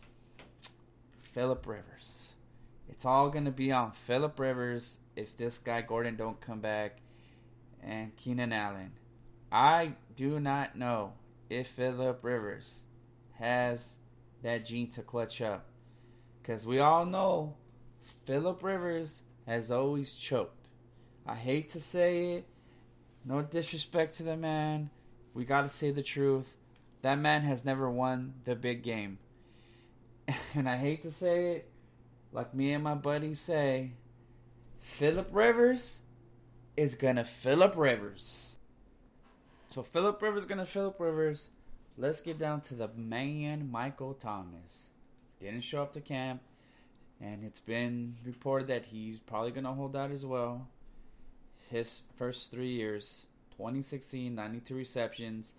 Philip 1.32 1.66
Rivers. 1.66 2.32
It's 2.88 3.04
all 3.04 3.30
going 3.30 3.44
to 3.44 3.50
be 3.50 3.72
on 3.72 3.92
Philip 3.92 4.38
Rivers 4.38 4.98
if 5.16 5.36
this 5.36 5.58
guy 5.58 5.80
Gordon 5.80 6.16
don't 6.16 6.40
come 6.40 6.60
back 6.60 6.98
and 7.82 8.14
Keenan 8.16 8.52
Allen. 8.52 8.92
I 9.50 9.94
do 10.16 10.40
not 10.40 10.76
know 10.76 11.12
if 11.48 11.68
Philip 11.68 12.18
Rivers 12.22 12.80
has 13.38 13.94
that 14.42 14.66
gene 14.66 14.90
to 14.90 15.02
clutch 15.02 15.40
up. 15.40 15.66
Because 16.42 16.66
we 16.66 16.80
all 16.80 17.06
know 17.06 17.54
Philip 18.24 18.62
Rivers 18.62 19.22
has 19.46 19.70
always 19.70 20.14
choked. 20.14 20.68
I 21.26 21.34
hate 21.34 21.70
to 21.70 21.80
say 21.80 22.32
it. 22.34 22.46
No 23.24 23.42
disrespect 23.42 24.16
to 24.16 24.22
the 24.22 24.36
man. 24.36 24.90
We 25.32 25.44
got 25.44 25.62
to 25.62 25.68
say 25.68 25.90
the 25.90 26.02
truth. 26.02 26.56
That 27.02 27.18
man 27.18 27.42
has 27.42 27.64
never 27.64 27.90
won 27.90 28.34
the 28.44 28.54
big 28.54 28.82
game. 28.82 29.18
And 30.54 30.68
I 30.68 30.76
hate 30.76 31.02
to 31.02 31.10
say 31.10 31.56
it, 31.56 31.70
like 32.32 32.54
me 32.54 32.72
and 32.72 32.84
my 32.84 32.94
buddies 32.94 33.40
say, 33.40 33.92
Philip 34.80 35.28
Rivers 35.32 36.00
is 36.76 36.94
gonna 36.94 37.24
Philip 37.24 37.74
Rivers. 37.76 38.58
So 39.70 39.82
Philip 39.82 40.22
Rivers 40.22 40.44
gonna 40.44 40.64
Philip 40.64 41.00
Rivers. 41.00 41.48
Let's 41.98 42.20
get 42.20 42.38
down 42.38 42.60
to 42.62 42.74
the 42.74 42.88
man 42.96 43.70
Michael 43.70 44.14
Thomas. 44.14 44.90
Didn't 45.40 45.62
show 45.62 45.82
up 45.82 45.92
to 45.92 46.00
camp, 46.00 46.40
and 47.20 47.44
it's 47.44 47.60
been 47.60 48.16
reported 48.24 48.68
that 48.68 48.86
he's 48.86 49.18
probably 49.18 49.50
gonna 49.50 49.72
hold 49.72 49.96
out 49.96 50.10
as 50.10 50.24
well. 50.24 50.68
His 51.70 52.02
first 52.16 52.50
three 52.50 52.72
years, 52.72 53.24
2016, 53.56 54.34
92 54.34 54.74
receptions, 54.74 55.54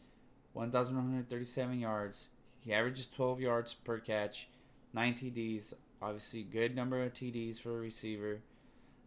1,137 0.53 1.79
yards. 1.79 2.27
He 2.59 2.73
averages 2.73 3.07
12 3.07 3.41
yards 3.41 3.73
per 3.73 3.99
catch, 3.99 4.47
9 4.93 5.13
TDs. 5.13 5.73
Obviously, 6.01 6.43
good 6.43 6.75
number 6.75 7.01
of 7.03 7.13
TDs 7.13 7.59
for 7.59 7.77
a 7.77 7.81
receiver. 7.81 8.41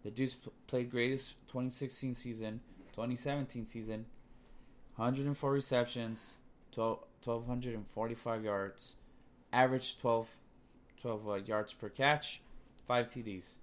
The 0.05 0.11
dude's 0.11 0.37
played 0.67 0.91
greatest 0.91 1.37
2016 1.49 2.15
season, 2.15 2.61
2017 2.93 3.67
season, 3.67 4.07
104 4.97 5.53
receptions, 5.53 6.37
12, 6.73 7.01
1,245 7.25 8.45
yards, 8.45 8.95
average 9.53 9.99
12, 9.99 10.29
12 11.01 11.29
uh, 11.29 11.35
yards 11.35 11.73
per 11.73 11.89
catch, 11.89 12.41
5 12.87 13.07
TDs. 13.09 13.55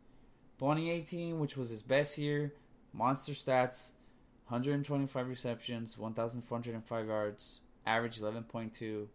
2018, 0.59 1.39
which 1.39 1.57
was 1.57 1.69
his 1.69 1.81
best 1.81 2.17
year, 2.17 2.53
monster 2.93 3.33
stats, 3.33 3.89
125 4.47 5.27
receptions, 5.27 5.97
1,405 5.97 7.07
yards, 7.07 7.59
average 7.85 8.19
11.2 8.19 9.07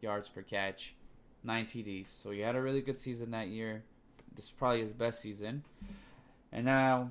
yards 0.00 0.28
per 0.28 0.42
catch, 0.42 0.94
9 1.42 1.66
TDs. 1.66 2.06
So 2.06 2.30
he 2.30 2.40
had 2.40 2.56
a 2.56 2.62
really 2.62 2.82
good 2.82 3.00
season 3.00 3.30
that 3.32 3.48
year. 3.48 3.82
This 4.34 4.46
is 4.46 4.50
probably 4.52 4.80
his 4.80 4.92
best 4.92 5.20
season. 5.20 5.64
And 6.52 6.64
now, 6.64 7.10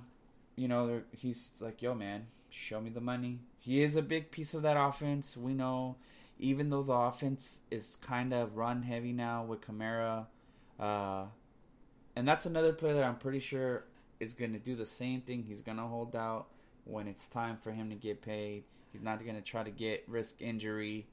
you 0.55 0.67
know, 0.67 1.01
he's 1.12 1.51
like, 1.59 1.81
yo, 1.81 1.93
man, 1.95 2.27
show 2.50 2.79
me 2.79 2.89
the 2.89 3.01
money. 3.01 3.39
He 3.59 3.81
is 3.81 3.97
a 3.97 4.01
big 4.01 4.31
piece 4.31 4.53
of 4.53 4.62
that 4.62 4.77
offense. 4.77 5.35
We 5.35 5.53
know, 5.53 5.95
even 6.39 6.69
though 6.69 6.83
the 6.83 6.93
offense 6.93 7.62
is 7.71 7.97
kind 8.01 8.33
of 8.33 8.55
run 8.55 8.83
heavy 8.83 9.12
now 9.12 9.43
with 9.43 9.62
Kamara, 9.62 10.27
uh, 10.79 11.25
and 12.15 12.27
that's 12.27 12.46
another 12.46 12.74
player 12.74 12.96
that 12.96 13.03
I'm 13.03 13.17
pretty 13.17 13.39
sure 13.39 13.86
is 14.20 14.34
going 14.34 14.53
to 14.53 14.60
do 14.60 14.75
the 14.75 14.86
same 14.86 15.22
thing. 15.22 15.44
He's 15.44 15.62
going 15.62 15.77
to 15.77 15.84
hold 15.84 16.15
out 16.15 16.48
when 16.86 17.08
it's 17.08 17.27
time 17.27 17.58
for 17.62 17.72
him 17.72 17.89
to 17.89 17.96
get 17.96 18.22
paid. 18.22 18.63
He's 18.91 19.01
not 19.01 19.24
going 19.24 19.36
to 19.36 19.41
try 19.41 19.63
to 19.63 19.72
get 19.72 20.03
risk 20.08 20.41
injury 20.41 21.05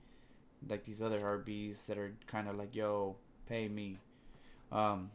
like 0.69 0.85
these 0.85 1.03
other 1.03 1.21
RBs 1.21 1.87
that 1.87 1.99
are 1.99 2.13
kind 2.27 2.49
of 2.49 2.57
like, 2.57 2.75
yo, 2.75 3.17
pay 3.49 3.69
me. 3.69 3.99
Um, 4.71 5.11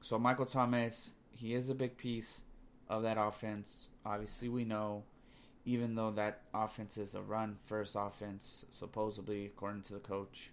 so 0.00 0.18
Michael 0.18 0.46
Thomas, 0.46 1.10
he 1.32 1.54
is 1.54 1.70
a 1.70 1.74
big 1.74 1.96
piece 1.96 2.42
of 2.88 3.02
that 3.02 3.16
offense. 3.18 3.88
Obviously, 4.04 4.48
we 4.48 4.64
know, 4.64 5.02
even 5.64 5.94
though 5.94 6.10
that 6.10 6.42
offense 6.52 6.98
is 6.98 7.14
a 7.14 7.22
run 7.22 7.56
first 7.66 7.96
offense, 7.98 8.66
supposedly, 8.72 9.46
according 9.46 9.82
to 9.82 9.94
the 9.94 10.00
coach. 10.00 10.50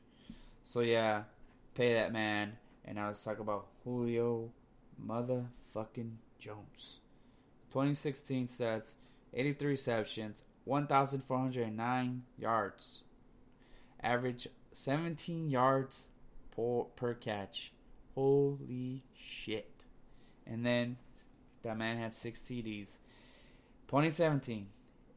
So, 0.64 0.80
yeah, 0.80 1.24
pay 1.76 1.94
that 1.94 2.14
man. 2.14 2.54
And 2.88 2.96
now 2.96 3.08
let's 3.08 3.24
talk 3.24 3.40
about 3.40 3.68
Julio 3.84 4.50
motherfucking 5.06 6.14
Jones. 6.40 7.02
2016 7.72 8.48
stats 8.48 8.94
83 9.34 9.72
receptions, 9.72 10.44
1,409 10.64 12.24
yards. 12.40 13.02
Average 14.02 14.48
17 14.72 15.50
yards 15.50 16.08
per, 16.56 16.84
per 16.96 17.14
catch. 17.14 17.74
Holy 18.16 19.04
shit. 19.14 19.84
And 20.46 20.66
then 20.66 20.96
that 21.64 21.78
man 21.78 21.98
had 21.98 22.14
six 22.14 22.40
TDs. 22.40 23.00
2017, 23.88 24.68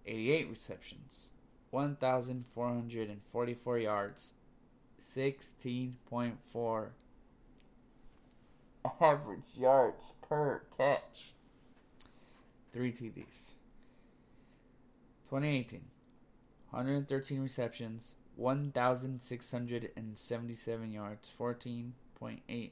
88 0.07 0.51
receptions, 0.51 1.31
1,444 1.71 3.79
yards, 3.79 4.33
16.4 5.01 6.89
average 9.01 9.57
yards 9.57 10.13
per 10.29 10.63
catch. 10.77 11.33
Three 12.73 12.93
TDs. 12.93 13.55
2018, 15.29 15.81
113 16.71 17.41
receptions, 17.41 18.15
1,677 18.37 20.93
yards, 20.93 21.29
14.8 21.39 22.71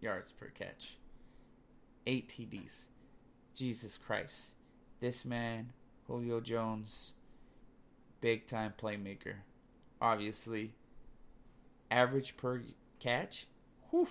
yards 0.00 0.32
per 0.32 0.48
catch. 0.48 0.96
8 2.06 2.28
TDs. 2.28 2.86
Jesus 3.54 3.98
Christ. 3.98 4.52
This 5.00 5.24
man, 5.24 5.72
Julio 6.06 6.40
Jones, 6.40 7.14
big 8.20 8.46
time 8.46 8.72
playmaker. 8.80 9.34
Obviously, 10.00 10.72
average 11.90 12.36
per 12.36 12.62
catch. 13.00 13.48
Whew. 13.90 14.06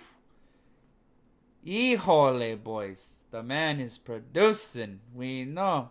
Híjole, 1.66 2.62
boys. 2.62 3.18
The 3.30 3.42
man 3.42 3.80
is 3.80 3.98
producing. 3.98 5.00
We 5.14 5.44
know. 5.44 5.90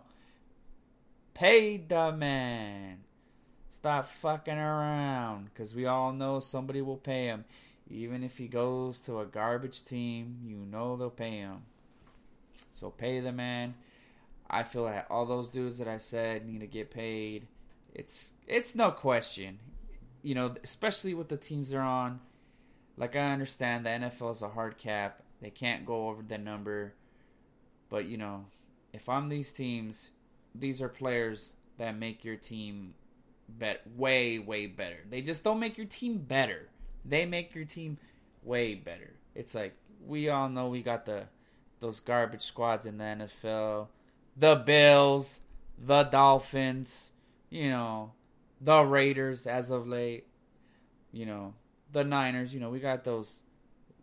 Pay 1.32 1.78
the 1.78 2.12
man. 2.12 2.98
Stop 3.70 4.06
fucking 4.06 4.58
around. 4.58 5.46
Because 5.46 5.74
we 5.74 5.86
all 5.86 6.12
know 6.12 6.40
somebody 6.40 6.82
will 6.82 6.96
pay 6.96 7.26
him. 7.26 7.44
Even 7.88 8.22
if 8.22 8.38
he 8.38 8.46
goes 8.46 8.98
to 9.00 9.20
a 9.20 9.26
garbage 9.26 9.84
team, 9.84 10.38
you 10.44 10.56
know 10.56 10.96
they'll 10.96 11.10
pay 11.10 11.38
him. 11.38 11.62
So 12.78 12.90
pay 12.90 13.20
the 13.20 13.32
man. 13.32 13.74
I 14.48 14.64
feel 14.64 14.82
like 14.82 15.06
all 15.10 15.26
those 15.26 15.48
dudes 15.48 15.78
that 15.78 15.88
I 15.88 15.98
said 15.98 16.46
need 16.46 16.60
to 16.60 16.66
get 16.66 16.90
paid. 16.90 17.46
It's 17.94 18.32
it's 18.46 18.74
no 18.74 18.90
question. 18.90 19.58
You 20.22 20.34
know, 20.34 20.54
especially 20.62 21.14
with 21.14 21.28
the 21.28 21.36
teams 21.36 21.70
they're 21.70 21.80
on. 21.80 22.20
Like 22.96 23.16
I 23.16 23.32
understand 23.32 23.86
the 23.86 23.90
NFL 23.90 24.32
is 24.32 24.42
a 24.42 24.48
hard 24.48 24.76
cap. 24.76 25.22
They 25.40 25.50
can't 25.50 25.86
go 25.86 26.08
over 26.08 26.22
the 26.22 26.38
number. 26.38 26.94
But 27.88 28.06
you 28.06 28.16
know, 28.16 28.46
if 28.92 29.08
I'm 29.08 29.28
these 29.28 29.52
teams, 29.52 30.10
these 30.54 30.82
are 30.82 30.88
players 30.88 31.52
that 31.78 31.96
make 31.96 32.24
your 32.24 32.36
team 32.36 32.94
bet 33.48 33.82
way 33.96 34.38
way 34.38 34.66
better. 34.66 34.98
They 35.08 35.22
just 35.22 35.42
don't 35.44 35.58
make 35.58 35.76
your 35.76 35.86
team 35.86 36.18
better. 36.18 36.68
They 37.04 37.26
make 37.26 37.54
your 37.54 37.64
team 37.64 37.98
way 38.42 38.74
better. 38.74 39.14
It's 39.34 39.54
like 39.54 39.74
we 40.06 40.28
all 40.28 40.48
know 40.48 40.68
we 40.68 40.82
got 40.82 41.06
the 41.06 41.24
those 41.80 42.00
garbage 42.00 42.42
squads 42.42 42.84
in 42.86 42.98
the 42.98 43.04
NFL, 43.04 43.88
the 44.36 44.54
Bills, 44.54 45.40
the 45.78 46.04
Dolphins, 46.04 47.10
you 47.48 47.70
know, 47.70 48.12
the 48.60 48.82
Raiders 48.82 49.46
as 49.46 49.70
of 49.70 49.88
late, 49.88 50.26
you 51.10 51.24
know, 51.24 51.54
the 51.92 52.04
Niners, 52.04 52.52
you 52.52 52.60
know, 52.60 52.70
we 52.70 52.80
got 52.80 53.04
those 53.04 53.40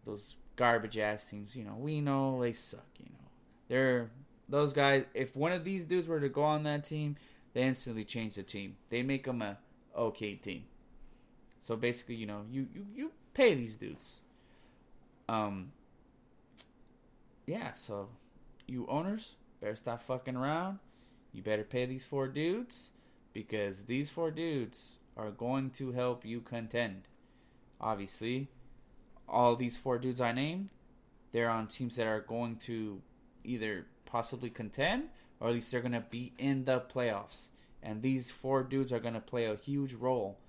those 0.04 0.36
garbage 0.58 0.98
ass 0.98 1.30
teams, 1.30 1.56
you 1.56 1.64
know. 1.64 1.76
We 1.78 2.02
know 2.02 2.42
they 2.42 2.52
suck, 2.52 2.86
you 3.00 3.06
know. 3.06 3.30
They're 3.70 4.10
those 4.50 4.74
guys 4.74 5.06
if 5.14 5.36
one 5.36 5.54
of 5.54 5.64
these 5.64 5.86
dudes 5.86 6.10
were 6.10 6.20
to 6.20 6.30
go 6.30 6.44
on 6.44 6.64
that 6.64 6.84
team, 6.84 7.16
they 7.54 7.64
instantly 7.64 8.04
change 8.04 8.36
the 8.36 8.44
team. 8.44 8.76
They 8.90 9.04
make 9.04 9.26
them 9.26 9.42
a 9.42 9.58
okay 9.96 10.36
team. 10.36 10.66
So 11.62 11.76
basically, 11.76 12.16
you 12.16 12.26
know, 12.26 12.42
you 12.52 12.68
you, 12.74 12.86
you 12.94 13.12
pay 13.34 13.56
these 13.56 13.78
dudes. 13.78 14.22
Um 15.30 15.72
yeah, 17.46 17.74
so 17.74 18.10
you 18.68 18.86
owners 18.88 19.36
better 19.62 19.76
stop 19.76 20.02
fucking 20.04 20.36
around. 20.36 20.80
You 21.32 21.42
better 21.42 21.64
pay 21.64 21.86
these 21.86 22.06
four 22.06 22.28
dudes 22.28 22.90
because 23.34 23.84
these 23.84 24.10
four 24.10 24.32
dudes 24.32 25.00
are 25.16 25.32
going 25.32 25.72
to 25.72 25.92
help 25.92 26.26
you 26.26 26.42
contend. 26.42 27.04
Obviously, 27.80 28.50
all 29.28 29.56
these 29.56 29.78
four 29.78 29.98
dudes 29.98 30.22
I 30.22 30.32
named, 30.32 30.70
they're 31.32 31.50
on 31.50 31.68
teams 31.68 31.96
that 31.98 32.08
are 32.08 32.22
going 32.22 32.56
to 32.58 33.02
either 33.44 33.86
possibly 34.06 34.50
contend 34.50 35.10
or 35.40 35.50
at 35.50 35.54
least 35.54 35.72
they're 35.72 35.82
gonna 35.82 36.06
be 36.10 36.34
in 36.38 36.66
the 36.66 36.80
playoffs. 36.80 37.50
And 37.84 38.02
these 38.02 38.32
four 38.32 38.64
dudes 38.64 38.92
are 38.92 39.00
gonna 39.00 39.22
play 39.22 39.46
a 39.46 39.56
huge 39.56 39.94
role 39.94 40.40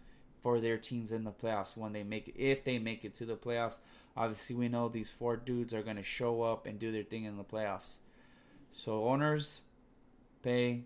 for 0.43 0.61
their 0.61 0.79
teams 0.79 1.13
in 1.13 1.25
the 1.25 1.33
playoffs 1.33 1.77
when 1.77 1.93
they 1.93 2.05
make 2.05 2.29
it 2.29 2.37
if 2.37 2.65
they 2.65 2.79
make 2.79 3.05
it 3.05 3.15
to 3.17 3.27
the 3.27 3.37
playoffs. 3.37 3.79
Obviously 4.17 4.57
we 4.57 4.69
know 4.69 4.89
these 4.89 5.11
four 5.11 5.37
dudes 5.37 5.75
are 5.75 5.83
gonna 5.83 6.03
show 6.03 6.43
up 6.43 6.67
and 6.67 6.79
do 6.79 6.91
their 6.93 7.03
thing 7.03 7.25
in 7.25 7.37
the 7.37 7.45
playoffs. 7.45 7.99
So 8.73 9.05
owners 9.09 9.61
pay 10.43 10.85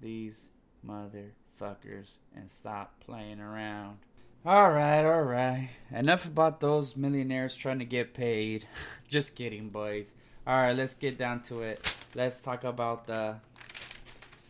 these 0.00 0.48
motherfuckers 0.84 2.12
and 2.34 2.50
stop 2.50 3.00
playing 3.00 3.40
around. 3.40 3.98
All 4.46 4.70
right, 4.70 5.04
all 5.04 5.24
right. 5.24 5.70
Enough 5.90 6.24
about 6.24 6.60
those 6.60 6.96
millionaires 6.96 7.56
trying 7.56 7.80
to 7.80 7.84
get 7.84 8.14
paid. 8.14 8.64
Just 9.08 9.34
kidding, 9.34 9.70
boys. 9.70 10.14
All 10.46 10.62
right, 10.62 10.76
let's 10.76 10.94
get 10.94 11.18
down 11.18 11.42
to 11.44 11.62
it. 11.62 11.96
Let's 12.14 12.40
talk 12.42 12.62
about 12.62 13.08
the 13.08 13.40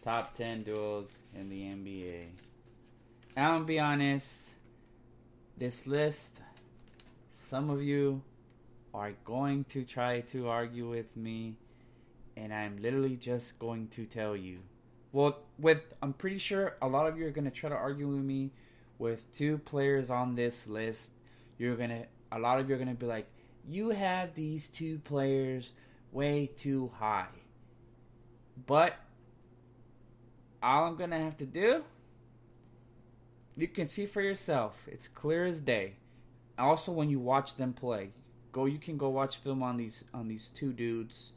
top 0.04 0.34
10 0.34 0.64
duels 0.64 1.16
in 1.34 1.48
the 1.48 1.62
NBA. 1.62 2.26
I'm 3.38 3.54
gonna 3.54 3.64
be 3.64 3.78
honest, 3.78 4.50
this 5.56 5.86
list, 5.86 6.42
some 7.32 7.70
of 7.70 7.82
you 7.82 8.20
are 8.92 9.12
going 9.24 9.64
to 9.70 9.82
try 9.82 10.20
to 10.32 10.46
argue 10.46 10.90
with 10.90 11.16
me, 11.16 11.56
and 12.36 12.52
I'm 12.52 12.76
literally 12.82 13.16
just 13.16 13.58
going 13.58 13.88
to 13.92 14.04
tell 14.04 14.36
you. 14.36 14.58
Well, 15.12 15.38
with 15.58 15.80
I'm 16.02 16.12
pretty 16.12 16.36
sure 16.36 16.76
a 16.82 16.86
lot 16.86 17.06
of 17.06 17.18
you 17.18 17.24
are 17.24 17.30
gonna 17.30 17.50
try 17.50 17.70
to 17.70 17.74
argue 17.74 18.08
with 18.08 18.22
me 18.22 18.50
with 18.98 19.30
two 19.32 19.58
players 19.58 20.10
on 20.10 20.34
this 20.34 20.66
list. 20.66 21.12
You're 21.58 21.76
gonna 21.76 22.04
a 22.32 22.38
lot 22.38 22.60
of 22.60 22.68
you 22.68 22.74
are 22.74 22.78
gonna 22.78 22.94
be 22.94 23.06
like, 23.06 23.26
you 23.68 23.90
have 23.90 24.34
these 24.34 24.68
two 24.68 24.98
players 25.00 25.72
way 26.12 26.50
too 26.56 26.90
high. 26.98 27.26
But 28.66 28.94
all 30.62 30.86
I'm 30.86 30.96
gonna 30.96 31.18
have 31.18 31.36
to 31.38 31.46
do, 31.46 31.84
you 33.56 33.68
can 33.68 33.88
see 33.88 34.06
for 34.06 34.22
yourself. 34.22 34.86
It's 34.90 35.08
clear 35.08 35.46
as 35.46 35.60
day. 35.60 35.94
Also, 36.58 36.90
when 36.92 37.10
you 37.10 37.18
watch 37.18 37.56
them 37.56 37.72
play, 37.72 38.10
go. 38.52 38.64
You 38.64 38.78
can 38.78 38.96
go 38.96 39.08
watch 39.08 39.36
film 39.36 39.62
on 39.62 39.76
these 39.76 40.04
on 40.14 40.28
these 40.28 40.48
two 40.48 40.72
dudes, 40.72 41.32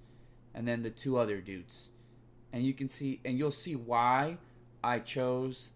and 0.54 0.68
then 0.68 0.84
the 0.84 0.90
two 0.90 1.18
other 1.18 1.42
dudes, 1.42 1.92
and 2.54 2.64
you 2.64 2.74
can 2.74 2.88
see 2.88 3.20
and 3.26 3.38
you'll 3.38 3.52
see 3.52 3.76
why 3.76 4.38
I 4.84 5.00
chose 5.00 5.70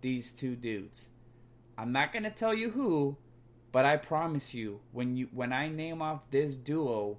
these 0.00 0.30
two 0.30 0.54
dudes. 0.54 1.10
I'm 1.78 1.92
not 1.92 2.12
gonna 2.12 2.30
tell 2.30 2.54
you 2.54 2.70
who, 2.70 3.16
but 3.72 3.84
I 3.84 3.96
promise 3.96 4.54
you, 4.54 4.80
when 4.92 5.16
you 5.16 5.28
when 5.32 5.52
I 5.52 5.68
name 5.68 6.00
off 6.00 6.22
this 6.30 6.56
duo, 6.56 7.18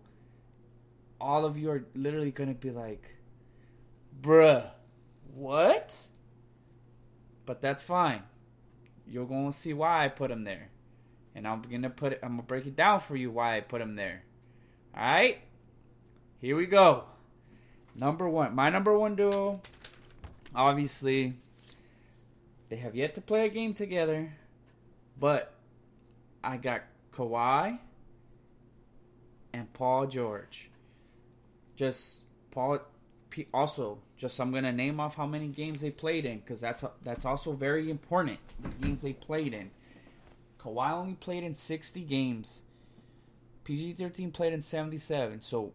all 1.21 1.45
of 1.45 1.57
you 1.57 1.69
are 1.69 1.85
literally 1.93 2.31
gonna 2.31 2.53
be 2.53 2.71
like, 2.71 3.15
"Bruh, 4.19 4.71
what?" 5.33 6.07
But 7.45 7.61
that's 7.61 7.83
fine. 7.83 8.23
You're 9.05 9.27
gonna 9.27 9.53
see 9.53 9.73
why 9.73 10.05
I 10.05 10.09
put 10.09 10.31
him 10.31 10.43
there, 10.43 10.69
and 11.35 11.47
I'm 11.47 11.61
gonna 11.61 11.89
put 11.89 12.13
it. 12.13 12.19
I'm 12.23 12.31
gonna 12.31 12.43
break 12.43 12.65
it 12.65 12.75
down 12.75 12.99
for 13.01 13.15
you 13.15 13.29
why 13.29 13.57
I 13.57 13.61
put 13.61 13.81
him 13.81 13.95
there. 13.95 14.23
All 14.95 15.03
right, 15.03 15.37
here 16.41 16.55
we 16.55 16.65
go. 16.65 17.05
Number 17.95 18.27
one, 18.27 18.55
my 18.55 18.69
number 18.69 18.97
one 18.97 19.15
duo. 19.15 19.61
Obviously, 20.55 21.35
they 22.69 22.77
have 22.77 22.95
yet 22.95 23.13
to 23.15 23.21
play 23.21 23.45
a 23.45 23.49
game 23.49 23.73
together, 23.73 24.33
but 25.19 25.53
I 26.43 26.57
got 26.57 26.83
Kawhi 27.13 27.79
and 29.53 29.73
Paul 29.73 30.07
George. 30.07 30.69
Just 31.75 32.21
Paul. 32.51 32.79
Also, 33.53 33.99
just 34.15 34.39
I'm 34.39 34.51
gonna 34.51 34.71
name 34.71 34.99
off 34.99 35.15
how 35.15 35.27
many 35.27 35.47
games 35.47 35.81
they 35.81 35.91
played 35.91 36.25
in 36.25 36.39
because 36.39 36.59
that's 36.59 36.83
that's 37.03 37.25
also 37.25 37.51
very 37.53 37.89
important. 37.89 38.39
The 38.61 38.87
games 38.87 39.01
they 39.01 39.13
played 39.13 39.53
in. 39.53 39.71
Kawhi 40.59 40.91
only 40.91 41.13
played 41.13 41.43
in 41.43 41.53
60 41.53 42.01
games. 42.01 42.61
PG13 43.65 44.33
played 44.33 44.53
in 44.53 44.61
77. 44.61 45.41
So 45.41 45.73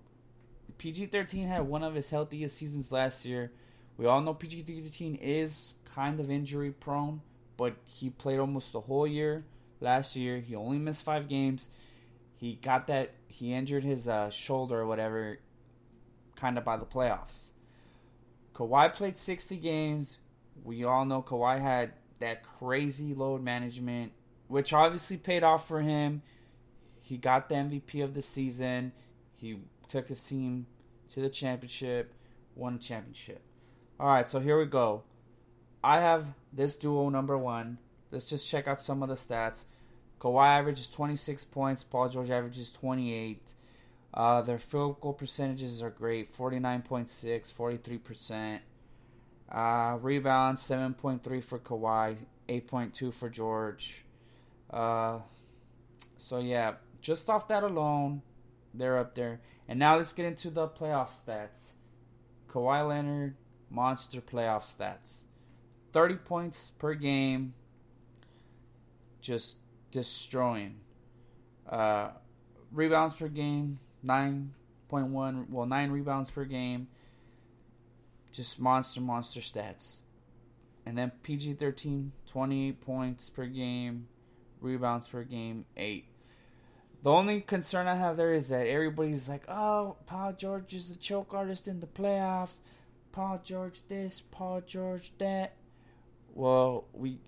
PG13 0.78 1.46
had 1.46 1.62
one 1.68 1.84
of 1.84 1.94
his 1.94 2.10
healthiest 2.10 2.56
seasons 2.56 2.90
last 2.90 3.24
year. 3.24 3.52
We 3.96 4.06
all 4.06 4.20
know 4.20 4.34
PG13 4.34 5.18
is 5.20 5.74
kind 5.94 6.18
of 6.18 6.30
injury 6.30 6.70
prone, 6.72 7.20
but 7.56 7.76
he 7.84 8.10
played 8.10 8.38
almost 8.38 8.72
the 8.72 8.80
whole 8.80 9.06
year 9.06 9.44
last 9.80 10.16
year. 10.16 10.38
He 10.40 10.54
only 10.54 10.78
missed 10.78 11.04
five 11.04 11.28
games. 11.28 11.70
He 12.36 12.54
got 12.54 12.86
that 12.88 13.12
he 13.28 13.52
injured 13.52 13.84
his 13.84 14.08
uh, 14.08 14.30
shoulder 14.30 14.80
or 14.80 14.86
whatever, 14.86 15.38
kind 16.36 16.58
of 16.58 16.64
by 16.64 16.76
the 16.76 16.84
playoffs. 16.84 17.48
Kawhi 18.54 18.92
played 18.92 19.16
60 19.16 19.56
games. 19.56 20.18
We 20.64 20.84
all 20.84 21.04
know 21.04 21.22
Kawhi 21.22 21.60
had 21.60 21.92
that 22.20 22.42
crazy 22.42 23.14
load 23.14 23.42
management, 23.42 24.12
which 24.48 24.72
obviously 24.72 25.16
paid 25.16 25.42
off 25.42 25.66
for 25.66 25.80
him. 25.80 26.22
He 27.00 27.16
got 27.16 27.48
the 27.48 27.56
MVP 27.56 28.02
of 28.02 28.14
the 28.14 28.22
season. 28.22 28.92
He 29.34 29.58
took 29.88 30.08
his 30.08 30.22
team 30.22 30.66
to 31.12 31.20
the 31.20 31.28
championship, 31.28 32.14
won 32.54 32.74
a 32.74 32.78
championship. 32.78 33.42
All 33.98 34.08
right, 34.08 34.28
so 34.28 34.40
here 34.40 34.58
we 34.58 34.66
go. 34.66 35.02
I 35.82 36.00
have 36.00 36.34
this 36.52 36.74
duo 36.74 37.08
number 37.08 37.38
one. 37.38 37.78
Let's 38.10 38.24
just 38.24 38.48
check 38.48 38.68
out 38.68 38.82
some 38.82 39.02
of 39.02 39.08
the 39.08 39.14
stats. 39.14 39.64
Kawhi 40.20 40.46
averages 40.46 40.88
26 40.88 41.44
points. 41.44 41.82
Paul 41.82 42.08
George 42.08 42.30
averages 42.30 42.70
28. 42.70 43.40
Uh, 44.14 44.42
their 44.42 44.58
field 44.58 45.00
goal 45.00 45.14
percentages 45.14 45.82
are 45.82 45.90
great 45.90 46.36
49.6, 46.36 47.52
43%. 47.52 48.60
Uh, 49.50 49.98
rebounds 50.00 50.62
7.3 50.62 51.42
for 51.42 51.58
Kawhi, 51.58 52.16
8.2 52.48 53.12
for 53.12 53.28
George. 53.28 54.04
Uh, 54.70 55.18
so, 56.16 56.38
yeah, 56.38 56.74
just 57.00 57.28
off 57.28 57.48
that 57.48 57.62
alone, 57.62 58.22
they're 58.72 58.98
up 58.98 59.14
there. 59.14 59.40
And 59.68 59.78
now 59.78 59.96
let's 59.96 60.12
get 60.12 60.26
into 60.26 60.50
the 60.50 60.68
playoff 60.68 61.08
stats. 61.08 61.72
Kawhi 62.50 62.86
Leonard, 62.86 63.34
monster 63.70 64.20
playoff 64.20 64.62
stats. 64.62 65.22
30 65.92 66.16
points 66.16 66.72
per 66.78 66.94
game, 66.94 67.54
just 69.20 69.58
destroying. 69.90 70.76
Uh, 71.68 72.10
rebounds 72.72 73.14
per 73.14 73.28
game, 73.28 73.78
9.1, 74.04 75.48
well, 75.48 75.66
9 75.66 75.90
rebounds 75.90 76.30
per 76.30 76.44
game. 76.44 76.88
Just 78.32 78.58
monster, 78.58 79.00
monster 79.00 79.40
stats. 79.40 80.00
And 80.86 80.96
then 80.96 81.12
PG 81.22 81.54
13, 81.54 82.12
28 82.26 82.80
points 82.80 83.30
per 83.30 83.46
game, 83.46 84.08
rebounds 84.60 85.06
per 85.06 85.22
game, 85.22 85.66
8. 85.76 86.06
The 87.02 87.10
only 87.10 87.40
concern 87.40 87.88
I 87.88 87.96
have 87.96 88.16
there 88.16 88.32
is 88.32 88.48
that 88.48 88.66
everybody's 88.66 89.28
like, 89.28 89.48
oh, 89.48 89.96
Paul 90.06 90.32
George 90.32 90.72
is 90.72 90.90
a 90.90 90.96
choke 90.96 91.34
artist 91.34 91.68
in 91.68 91.80
the 91.80 91.86
playoffs. 91.86 92.58
Paul 93.10 93.40
George 93.44 93.82
this, 93.88 94.22
Paul 94.30 94.62
George 94.66 95.12
that. 95.18 95.56
Well, 96.34 96.86
we 96.92 97.20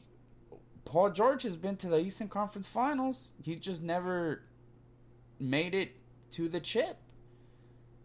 Paul 0.85 1.11
George 1.11 1.43
has 1.43 1.57
been 1.57 1.77
to 1.77 1.88
the 1.88 1.99
Eastern 1.99 2.29
Conference 2.29 2.67
Finals. 2.67 3.33
He 3.43 3.57
just 3.57 3.83
never 3.83 4.43
made 5.38 5.75
it 5.75 5.93
to 6.33 6.49
the 6.49 6.61
chip. 6.61 6.99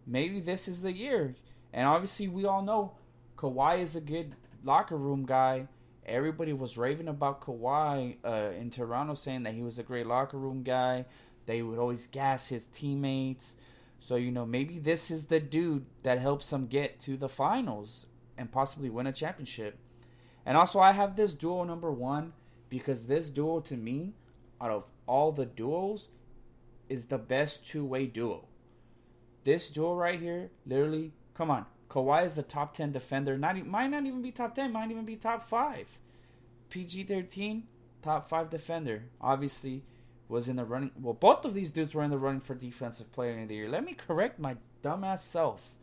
Maybe 0.05 0.39
this 0.39 0.67
is 0.67 0.81
the 0.81 0.91
year. 0.91 1.35
And 1.73 1.88
obviously, 1.88 2.27
we 2.27 2.45
all 2.45 2.62
know 2.62 2.93
Kawhi 3.38 3.81
is 3.81 3.95
a 3.95 4.01
good 4.01 4.35
locker 4.63 4.97
room 4.97 5.25
guy. 5.25 5.67
Everybody 6.05 6.53
was 6.53 6.77
raving 6.77 7.07
about 7.07 7.41
Kawhi 7.41 8.17
uh, 8.25 8.51
in 8.57 8.71
Toronto, 8.71 9.13
saying 9.13 9.43
that 9.43 9.53
he 9.53 9.62
was 9.62 9.77
a 9.77 9.83
great 9.83 10.07
locker 10.07 10.38
room 10.38 10.63
guy. 10.63 11.05
They 11.45 11.62
would 11.62 11.79
always 11.79 12.07
gas 12.07 12.49
his 12.49 12.65
teammates. 12.65 13.55
So, 13.99 14.15
you 14.15 14.31
know, 14.31 14.45
maybe 14.45 14.79
this 14.79 15.12
is 15.12 15.27
the 15.27 15.39
dude 15.39 15.85
that 16.03 16.19
helps 16.19 16.49
them 16.49 16.67
get 16.67 16.99
to 17.01 17.17
the 17.17 17.29
finals 17.29 18.07
and 18.38 18.51
possibly 18.51 18.89
win 18.89 19.07
a 19.07 19.13
championship. 19.13 19.77
And 20.49 20.57
also, 20.57 20.79
I 20.79 20.93
have 20.93 21.15
this 21.15 21.35
duo 21.35 21.63
number 21.63 21.91
one 21.91 22.33
because 22.69 23.05
this 23.05 23.29
duo 23.29 23.59
to 23.59 23.77
me, 23.77 24.15
out 24.59 24.71
of 24.71 24.85
all 25.05 25.31
the 25.31 25.45
duos, 25.45 26.07
is 26.89 27.05
the 27.05 27.19
best 27.19 27.67
two 27.67 27.85
way 27.85 28.07
duo. 28.07 28.47
This 29.43 29.69
duo 29.69 29.93
right 29.93 30.19
here, 30.19 30.49
literally, 30.65 31.13
come 31.35 31.51
on. 31.51 31.67
Kawhi 31.88 32.25
is 32.25 32.39
a 32.39 32.41
top 32.41 32.73
10 32.73 32.91
defender. 32.93 33.38
Not 33.38 33.63
might 33.67 33.89
not 33.89 34.07
even 34.07 34.23
be 34.23 34.31
top 34.31 34.55
10, 34.55 34.73
might 34.73 34.89
even 34.89 35.05
be 35.05 35.17
top 35.17 35.47
5. 35.47 35.99
PG 36.71 37.03
13, 37.03 37.67
top 38.01 38.27
5 38.27 38.49
defender. 38.49 39.03
Obviously, 39.21 39.83
was 40.27 40.49
in 40.49 40.55
the 40.55 40.65
running. 40.65 40.89
Well, 40.99 41.13
both 41.13 41.45
of 41.45 41.53
these 41.53 41.69
dudes 41.69 41.93
were 41.93 42.03
in 42.03 42.09
the 42.09 42.17
running 42.17 42.41
for 42.41 42.55
Defensive 42.55 43.12
Player 43.12 43.39
of 43.39 43.49
the 43.49 43.55
Year. 43.55 43.69
Let 43.69 43.85
me 43.85 43.93
correct 43.93 44.39
my 44.39 44.57
dumbass 44.83 45.19
self. 45.19 45.75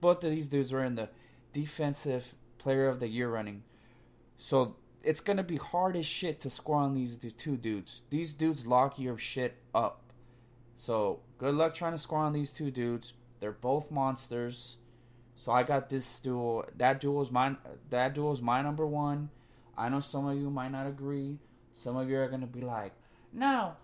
Both 0.00 0.24
of 0.24 0.30
these 0.30 0.48
dudes 0.48 0.72
were 0.72 0.82
in 0.82 0.94
the 0.94 1.10
Defensive 1.52 2.34
Player 2.56 2.88
of 2.88 3.00
the 3.00 3.08
Year 3.08 3.28
running. 3.28 3.64
So 4.38 4.76
it's 5.02 5.20
gonna 5.20 5.42
be 5.42 5.56
hard 5.56 5.96
as 5.96 6.06
shit 6.06 6.40
to 6.40 6.50
score 6.50 6.76
on 6.76 6.94
these 6.94 7.16
two 7.16 7.56
dudes. 7.56 8.02
These 8.10 8.32
dudes 8.32 8.66
lock 8.66 8.98
your 8.98 9.18
shit 9.18 9.56
up. 9.74 10.00
So 10.76 11.20
good 11.38 11.54
luck 11.54 11.74
trying 11.74 11.92
to 11.92 11.98
score 11.98 12.18
on 12.18 12.32
these 12.32 12.50
two 12.50 12.70
dudes. 12.70 13.12
They're 13.40 13.52
both 13.52 13.90
monsters. 13.90 14.76
So 15.36 15.52
I 15.52 15.62
got 15.62 15.90
this 15.90 16.18
duel. 16.20 16.64
That 16.76 17.00
duel 17.00 17.22
is 17.22 17.30
mine. 17.30 17.58
That 17.90 18.14
duel 18.14 18.32
is 18.32 18.40
my 18.40 18.62
number 18.62 18.86
one. 18.86 19.30
I 19.76 19.88
know 19.88 20.00
some 20.00 20.26
of 20.26 20.38
you 20.38 20.50
might 20.50 20.72
not 20.72 20.86
agree. 20.86 21.38
Some 21.72 21.96
of 21.96 22.08
you 22.08 22.18
are 22.18 22.28
gonna 22.28 22.46
be 22.46 22.62
like, 22.62 22.92
"No, 23.32 23.74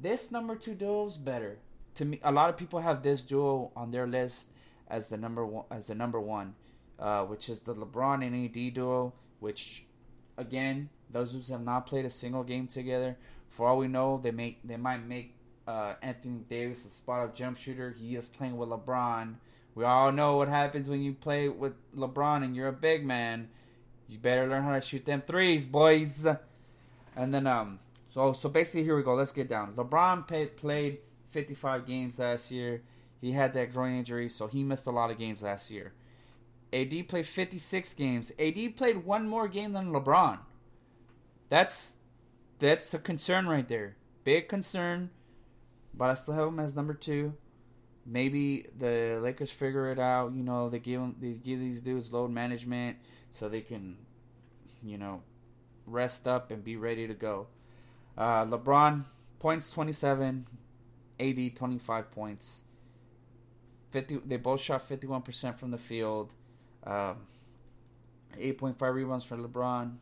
this 0.00 0.30
number 0.30 0.56
two 0.56 0.74
duel 0.74 1.06
is 1.06 1.16
better." 1.16 1.58
To 1.94 2.04
me, 2.04 2.20
a 2.22 2.32
lot 2.32 2.50
of 2.50 2.56
people 2.56 2.80
have 2.80 3.02
this 3.02 3.22
duel 3.22 3.72
on 3.74 3.90
their 3.90 4.06
list 4.06 4.48
as 4.88 5.08
the 5.08 5.16
number 5.16 5.46
one. 5.46 5.64
As 5.70 5.86
the 5.86 5.94
number 5.94 6.20
one, 6.20 6.54
uh, 6.98 7.24
which 7.24 7.48
is 7.48 7.60
the 7.60 7.74
LeBron 7.74 8.26
and 8.26 8.34
AD 8.34 8.70
duel. 8.70 9.14
Which, 9.40 9.86
again, 10.36 10.90
those 11.10 11.32
who 11.32 11.52
have 11.52 11.64
not 11.64 11.86
played 11.86 12.04
a 12.04 12.10
single 12.10 12.44
game 12.44 12.66
together, 12.66 13.16
for 13.48 13.68
all 13.68 13.78
we 13.78 13.88
know, 13.88 14.20
they 14.22 14.30
make 14.30 14.60
they 14.64 14.76
might 14.76 15.06
make 15.06 15.34
uh, 15.66 15.94
Anthony 16.02 16.40
Davis 16.48 16.84
a 16.84 16.88
spot 16.88 17.24
up 17.24 17.34
jump 17.34 17.56
shooter. 17.56 17.94
He 17.98 18.16
is 18.16 18.28
playing 18.28 18.56
with 18.56 18.68
LeBron. 18.68 19.34
We 19.74 19.84
all 19.84 20.12
know 20.12 20.36
what 20.36 20.48
happens 20.48 20.88
when 20.88 21.00
you 21.00 21.12
play 21.12 21.48
with 21.48 21.74
LeBron 21.96 22.44
and 22.44 22.56
you're 22.56 22.68
a 22.68 22.72
big 22.72 23.04
man. 23.04 23.48
You 24.08 24.18
better 24.18 24.48
learn 24.48 24.64
how 24.64 24.74
to 24.74 24.80
shoot 24.80 25.04
them 25.04 25.22
threes, 25.26 25.66
boys. 25.66 26.26
And 27.16 27.34
then 27.34 27.46
um, 27.46 27.80
so 28.12 28.32
so 28.32 28.48
basically 28.48 28.84
here 28.84 28.96
we 28.96 29.02
go. 29.02 29.14
Let's 29.14 29.32
get 29.32 29.48
down. 29.48 29.74
LeBron 29.74 30.56
played 30.56 30.98
55 31.30 31.86
games 31.86 32.18
last 32.18 32.50
year. 32.50 32.82
He 33.20 33.32
had 33.32 33.52
that 33.52 33.72
groin 33.72 33.98
injury, 33.98 34.28
so 34.28 34.46
he 34.46 34.62
missed 34.62 34.86
a 34.86 34.90
lot 34.90 35.10
of 35.10 35.18
games 35.18 35.42
last 35.42 35.70
year. 35.70 35.92
AD 36.72 37.08
played 37.08 37.26
56 37.26 37.94
games. 37.94 38.32
AD 38.38 38.76
played 38.76 39.04
one 39.04 39.28
more 39.28 39.48
game 39.48 39.72
than 39.72 39.92
LeBron. 39.92 40.38
That's 41.48 41.94
that's 42.58 42.94
a 42.94 42.98
concern 42.98 43.48
right 43.48 43.66
there. 43.66 43.96
Big 44.24 44.48
concern. 44.48 45.10
But 45.92 46.10
I 46.10 46.14
still 46.14 46.34
have 46.34 46.48
him 46.48 46.60
as 46.60 46.76
number 46.76 46.94
two. 46.94 47.34
Maybe 48.06 48.66
the 48.78 49.18
Lakers 49.20 49.50
figure 49.50 49.90
it 49.90 49.98
out. 49.98 50.32
You 50.32 50.42
know, 50.42 50.68
they 50.68 50.78
give 50.78 51.00
them, 51.00 51.16
they 51.20 51.32
give 51.32 51.58
these 51.58 51.80
dudes 51.80 52.12
load 52.12 52.30
management 52.30 52.98
so 53.30 53.48
they 53.48 53.60
can, 53.60 53.96
you 54.82 54.98
know, 54.98 55.22
rest 55.86 56.28
up 56.28 56.50
and 56.50 56.62
be 56.62 56.76
ready 56.76 57.06
to 57.06 57.14
go. 57.14 57.48
Uh, 58.16 58.44
LeBron 58.46 59.04
points 59.38 59.70
27, 59.70 60.46
AD 61.18 61.56
25 61.56 62.10
points. 62.12 62.62
50 63.90 64.20
they 64.24 64.36
both 64.36 64.60
shot 64.60 64.88
51% 64.88 65.58
from 65.58 65.70
the 65.70 65.78
field. 65.78 66.34
Um, 66.84 67.26
8.5 68.38 68.94
rebounds 68.94 69.24
for 69.24 69.36
LeBron. 69.36 69.96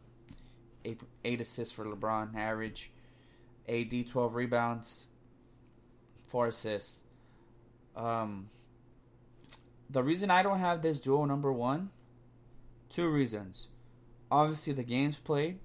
8, 0.84 1.00
8 1.24 1.40
assists 1.40 1.72
for 1.72 1.84
LeBron 1.84 2.36
average. 2.36 2.90
AD 3.68 4.08
12 4.08 4.34
rebounds. 4.34 5.06
4 6.28 6.48
assists. 6.48 7.00
Um, 7.96 8.50
the 9.90 10.02
reason 10.02 10.30
I 10.30 10.42
don't 10.42 10.60
have 10.60 10.82
this 10.82 11.00
duo 11.00 11.24
number 11.24 11.52
1 11.52 11.90
two 12.88 13.08
reasons. 13.08 13.68
Obviously 14.30 14.72
the 14.72 14.82
games 14.82 15.18
played 15.18 15.58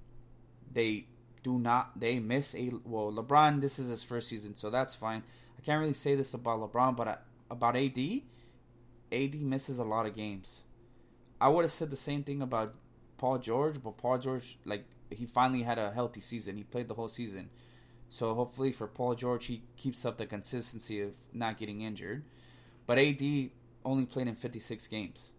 they 0.72 1.06
do 1.44 1.60
not 1.60 2.00
they 2.00 2.20
miss 2.20 2.56
a 2.56 2.72
well 2.86 3.12
LeBron 3.12 3.62
this 3.62 3.78
is 3.78 3.90
his 3.90 4.04
first 4.04 4.30
season 4.30 4.56
so 4.56 4.70
that's 4.70 4.96
fine. 4.96 5.24
I 5.58 5.62
can't 5.62 5.80
really 5.80 5.94
say 5.94 6.16
this 6.16 6.34
about 6.34 6.60
LeBron 6.60 6.96
but 6.96 7.08
I, 7.08 7.18
about 7.52 7.76
AD 7.76 8.00
AD 9.12 9.42
misses 9.42 9.80
a 9.80 9.84
lot 9.84 10.06
of 10.06 10.16
games. 10.16 10.62
I 11.40 11.50
would 11.50 11.64
have 11.64 11.72
said 11.72 11.90
the 11.90 11.96
same 11.96 12.24
thing 12.24 12.42
about 12.42 12.74
Paul 13.18 13.38
George, 13.38 13.82
but 13.84 13.98
Paul 13.98 14.18
George 14.18 14.58
like 14.66 14.86
he 15.10 15.26
finally 15.26 15.64
had 15.64 15.78
a 15.78 15.92
healthy 15.92 16.22
season. 16.22 16.58
He 16.58 16.64
played 16.64 16.88
the 16.88 16.94
whole 16.94 17.10
season. 17.10 17.50
So 18.10 18.34
hopefully 18.36 18.72
for 18.72 18.88
Paul 18.88 19.16
George 19.16 19.46
he 19.46 19.64
keeps 19.78 20.06
up 20.06 20.18
the 20.18 20.26
consistency 20.26 21.02
of 21.02 21.14
not 21.34 21.58
getting 21.58 21.82
injured. 21.82 22.24
But 22.86 22.98
AD 22.98 23.22
only 23.86 24.06
played 24.06 24.28
in 24.28 24.36
56 24.36 24.88
games. 24.88 25.30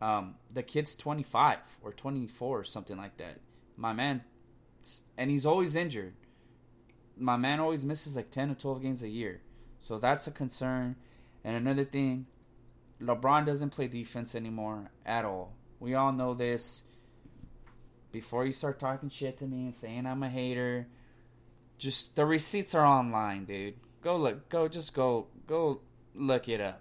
Um, 0.00 0.34
the 0.52 0.62
kid's 0.62 0.94
25 0.94 1.58
or 1.82 1.92
24 1.92 2.60
or 2.60 2.64
something 2.64 2.96
like 2.96 3.16
that. 3.18 3.40
My 3.76 3.92
man 3.92 4.22
and 5.16 5.30
he's 5.30 5.46
always 5.46 5.74
injured. 5.74 6.14
My 7.16 7.36
man 7.36 7.60
always 7.60 7.84
misses 7.84 8.14
like 8.14 8.30
10 8.30 8.50
or 8.50 8.54
12 8.54 8.82
games 8.82 9.02
a 9.02 9.08
year. 9.08 9.40
So 9.82 9.98
that's 9.98 10.26
a 10.26 10.30
concern. 10.30 10.96
And 11.44 11.56
another 11.56 11.84
thing, 11.84 12.26
LeBron 13.00 13.46
doesn't 13.46 13.70
play 13.70 13.88
defense 13.88 14.34
anymore 14.34 14.90
at 15.04 15.24
all. 15.24 15.52
We 15.80 15.94
all 15.94 16.12
know 16.12 16.34
this. 16.34 16.84
Before 18.12 18.46
you 18.46 18.52
start 18.52 18.80
talking 18.80 19.10
shit 19.10 19.36
to 19.38 19.46
me 19.46 19.66
and 19.66 19.74
saying 19.74 20.06
I'm 20.06 20.22
a 20.22 20.30
hater, 20.30 20.88
just 21.76 22.16
the 22.16 22.24
receipts 22.24 22.74
are 22.74 22.86
online, 22.86 23.44
dude. 23.44 23.74
Go 24.02 24.16
look, 24.16 24.48
go 24.48 24.68
just 24.68 24.94
go 24.94 25.26
go 25.46 25.80
look 26.14 26.48
it 26.48 26.60
up. 26.60 26.80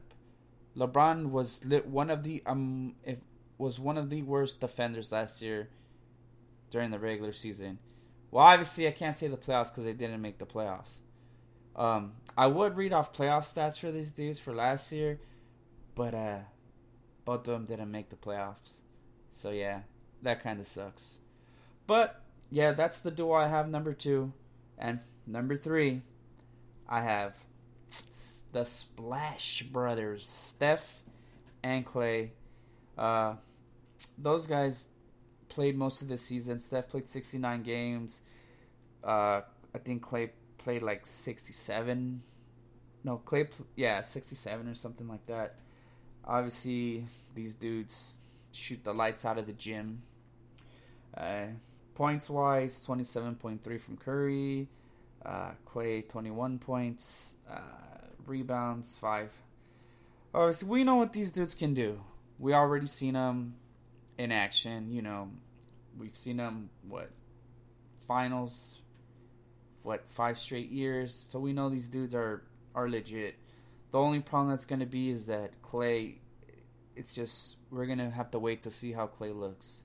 LeBron 0.77 1.31
was 1.31 1.61
one 1.85 2.09
of 2.09 2.23
the 2.23 2.41
um 2.45 2.95
it 3.03 3.21
was 3.57 3.79
one 3.79 3.97
of 3.97 4.09
the 4.09 4.21
worst 4.21 4.61
defenders 4.61 5.11
last 5.11 5.41
year 5.41 5.69
during 6.71 6.91
the 6.91 6.99
regular 6.99 7.33
season. 7.33 7.79
Well, 8.31 8.45
obviously 8.45 8.87
I 8.87 8.91
can't 8.91 9.15
say 9.15 9.27
the 9.27 9.37
playoffs 9.37 9.69
because 9.69 9.83
they 9.83 9.93
didn't 9.93 10.21
make 10.21 10.37
the 10.37 10.45
playoffs. 10.45 10.99
Um, 11.75 12.13
I 12.37 12.47
would 12.47 12.77
read 12.77 12.93
off 12.93 13.13
playoff 13.13 13.53
stats 13.53 13.79
for 13.79 13.91
these 13.91 14.11
dudes 14.11 14.39
for 14.39 14.53
last 14.53 14.91
year, 14.91 15.19
but 15.95 16.13
uh, 16.13 16.39
both 17.23 17.39
of 17.39 17.45
them 17.45 17.65
didn't 17.65 17.91
make 17.91 18.09
the 18.09 18.15
playoffs. 18.15 18.81
So 19.31 19.49
yeah, 19.49 19.81
that 20.21 20.43
kind 20.43 20.59
of 20.59 20.67
sucks. 20.67 21.19
But 21.87 22.21
yeah, 22.51 22.73
that's 22.73 22.99
the 22.99 23.11
duo 23.11 23.33
I 23.33 23.47
have 23.47 23.69
number 23.69 23.93
two, 23.93 24.33
and 24.77 24.99
number 25.25 25.55
three, 25.55 26.01
I 26.87 27.01
have 27.01 27.37
the 28.51 28.63
Splash 28.65 29.63
Brothers, 29.63 30.27
Steph 30.27 31.01
and 31.63 31.85
Klay. 31.85 32.29
Uh, 32.97 33.35
those 34.17 34.47
guys 34.47 34.87
played 35.49 35.77
most 35.77 36.01
of 36.01 36.07
the 36.07 36.17
season. 36.17 36.59
Steph 36.59 36.89
played 36.89 37.07
69 37.07 37.63
games. 37.63 38.21
Uh, 39.03 39.41
I 39.73 39.77
think 39.83 40.05
Klay 40.05 40.29
played 40.57 40.81
like 40.81 41.05
67. 41.05 42.21
No, 43.03 43.21
Klay, 43.25 43.47
yeah, 43.75 44.01
67 44.01 44.67
or 44.67 44.73
something 44.73 45.07
like 45.07 45.25
that. 45.27 45.55
Obviously, 46.27 47.05
these 47.35 47.53
dudes 47.53 48.19
shoot 48.51 48.83
the 48.83 48.93
lights 48.93 49.25
out 49.25 49.37
of 49.37 49.45
the 49.45 49.53
gym. 49.53 50.01
Uh, 51.15 51.47
points 51.93 52.29
wise, 52.29 52.83
27.3 52.85 53.79
from 53.79 53.97
Curry. 53.97 54.67
Uh, 55.23 55.51
Klay, 55.67 56.07
21 56.07 56.59
points. 56.59 57.35
Uh, 57.49 57.59
rebounds, 58.25 58.97
5. 58.97 59.31
Obviously, 60.33 60.69
we 60.69 60.83
know 60.83 60.95
what 60.95 61.13
these 61.13 61.31
dudes 61.31 61.53
can 61.53 61.73
do. 61.73 62.01
We 62.39 62.53
already 62.53 62.87
seen 62.87 63.13
them 63.13 63.55
in 64.17 64.31
action. 64.31 64.91
You 64.91 65.01
know, 65.01 65.29
we've 65.97 66.15
seen 66.15 66.37
them, 66.37 66.69
what, 66.87 67.09
finals, 68.07 68.79
what, 69.83 70.09
five 70.09 70.37
straight 70.37 70.71
years. 70.71 71.27
So 71.29 71.39
we 71.39 71.53
know 71.53 71.69
these 71.69 71.87
dudes 71.87 72.15
are, 72.15 72.43
are 72.73 72.89
legit. 72.89 73.35
The 73.95 74.01
only 74.01 74.19
problem 74.19 74.49
that's 74.49 74.65
going 74.65 74.81
to 74.81 74.85
be 74.85 75.09
is 75.09 75.27
that 75.27 75.61
Klay. 75.61 76.15
it's 76.97 77.15
just, 77.15 77.55
we're 77.71 77.85
going 77.85 77.99
to 77.99 78.09
have 78.09 78.29
to 78.31 78.39
wait 78.39 78.63
to 78.63 78.69
see 78.69 78.91
how 78.91 79.07
Klay 79.07 79.33
looks. 79.33 79.83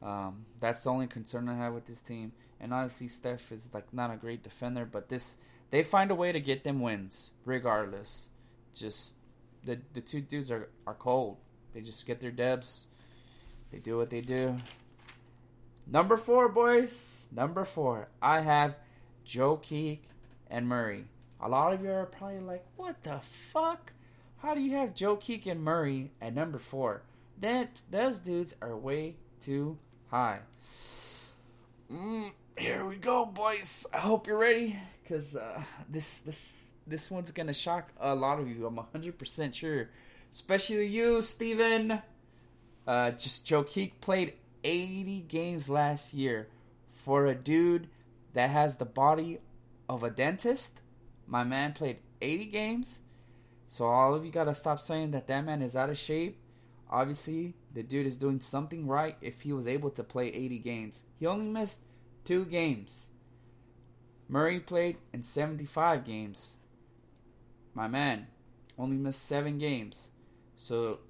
Um, 0.00 0.46
that's 0.60 0.82
the 0.82 0.88
only 0.88 1.08
concern 1.08 1.50
I 1.50 1.56
have 1.56 1.74
with 1.74 1.84
this 1.84 2.00
team. 2.00 2.32
And 2.58 2.72
obviously, 2.72 3.08
Steph 3.08 3.52
is 3.52 3.68
like 3.74 3.92
not 3.92 4.10
a 4.10 4.16
great 4.16 4.42
defender, 4.42 4.86
but 4.90 5.10
this 5.10 5.36
they 5.70 5.82
find 5.82 6.10
a 6.10 6.14
way 6.14 6.32
to 6.32 6.40
get 6.40 6.64
them 6.64 6.80
wins 6.80 7.32
regardless. 7.44 8.30
Just 8.74 9.16
the 9.62 9.78
the 9.92 10.00
two 10.00 10.22
dudes 10.22 10.50
are 10.50 10.70
are 10.86 10.94
cold. 10.94 11.36
They 11.74 11.82
just 11.82 12.06
get 12.06 12.20
their 12.20 12.30
debs. 12.30 12.86
They 13.70 13.78
do 13.78 13.98
what 13.98 14.08
they 14.08 14.22
do. 14.22 14.56
Number 15.86 16.16
four, 16.16 16.48
boys. 16.48 17.26
Number 17.30 17.66
four. 17.66 18.08
I 18.22 18.40
have 18.40 18.76
Jokic 19.26 19.98
and 20.48 20.66
Murray. 20.66 21.04
A 21.44 21.48
lot 21.48 21.74
of 21.74 21.84
you 21.84 21.90
are 21.90 22.06
probably 22.06 22.40
like, 22.40 22.64
what 22.76 23.02
the 23.02 23.20
fuck? 23.52 23.92
How 24.38 24.54
do 24.54 24.62
you 24.62 24.76
have 24.78 24.94
Jokic 24.94 25.46
and 25.46 25.62
Murray 25.62 26.10
at 26.22 26.34
number 26.34 26.58
four? 26.58 27.02
That 27.38 27.82
those 27.90 28.18
dudes 28.20 28.56
are 28.62 28.74
way 28.74 29.16
too 29.42 29.76
high. 30.10 30.38
Mm, 31.92 32.32
here 32.56 32.86
we 32.86 32.96
go, 32.96 33.26
boys. 33.26 33.86
I 33.92 33.98
hope 33.98 34.26
you're 34.26 34.38
ready, 34.38 34.74
cause 35.06 35.36
uh, 35.36 35.62
this 35.86 36.14
this 36.20 36.70
this 36.86 37.10
one's 37.10 37.30
gonna 37.30 37.52
shock 37.52 37.92
a 38.00 38.14
lot 38.14 38.40
of 38.40 38.48
you. 38.48 38.66
I'm 38.66 38.76
100 38.76 39.18
percent 39.18 39.54
sure, 39.54 39.90
especially 40.32 40.86
you, 40.86 41.20
Steven. 41.20 42.00
Uh, 42.86 43.10
just 43.10 43.46
Jokic 43.46 43.92
played 44.00 44.32
80 44.62 45.26
games 45.28 45.68
last 45.68 46.14
year 46.14 46.48
for 46.90 47.26
a 47.26 47.34
dude 47.34 47.88
that 48.32 48.48
has 48.48 48.76
the 48.76 48.86
body 48.86 49.40
of 49.90 50.02
a 50.02 50.08
dentist. 50.08 50.80
My 51.26 51.44
man 51.44 51.72
played 51.72 51.98
80 52.20 52.46
games. 52.46 53.00
So 53.68 53.86
all 53.86 54.14
of 54.14 54.24
you 54.24 54.30
gotta 54.30 54.54
stop 54.54 54.80
saying 54.80 55.12
that 55.12 55.26
that 55.26 55.44
man 55.44 55.62
is 55.62 55.76
out 55.76 55.90
of 55.90 55.98
shape. 55.98 56.38
Obviously, 56.90 57.54
the 57.72 57.82
dude 57.82 58.06
is 58.06 58.16
doing 58.16 58.40
something 58.40 58.86
right 58.86 59.16
if 59.20 59.40
he 59.40 59.52
was 59.52 59.66
able 59.66 59.90
to 59.90 60.04
play 60.04 60.28
80 60.28 60.58
games. 60.60 61.02
He 61.18 61.26
only 61.26 61.46
missed 61.46 61.80
two 62.24 62.44
games. 62.44 63.06
Murray 64.28 64.60
played 64.60 64.98
in 65.12 65.22
75 65.22 66.04
games. 66.04 66.56
My 67.74 67.88
man 67.88 68.28
only 68.78 68.96
missed 68.96 69.24
seven 69.24 69.58
games. 69.58 70.10
So 70.56 71.00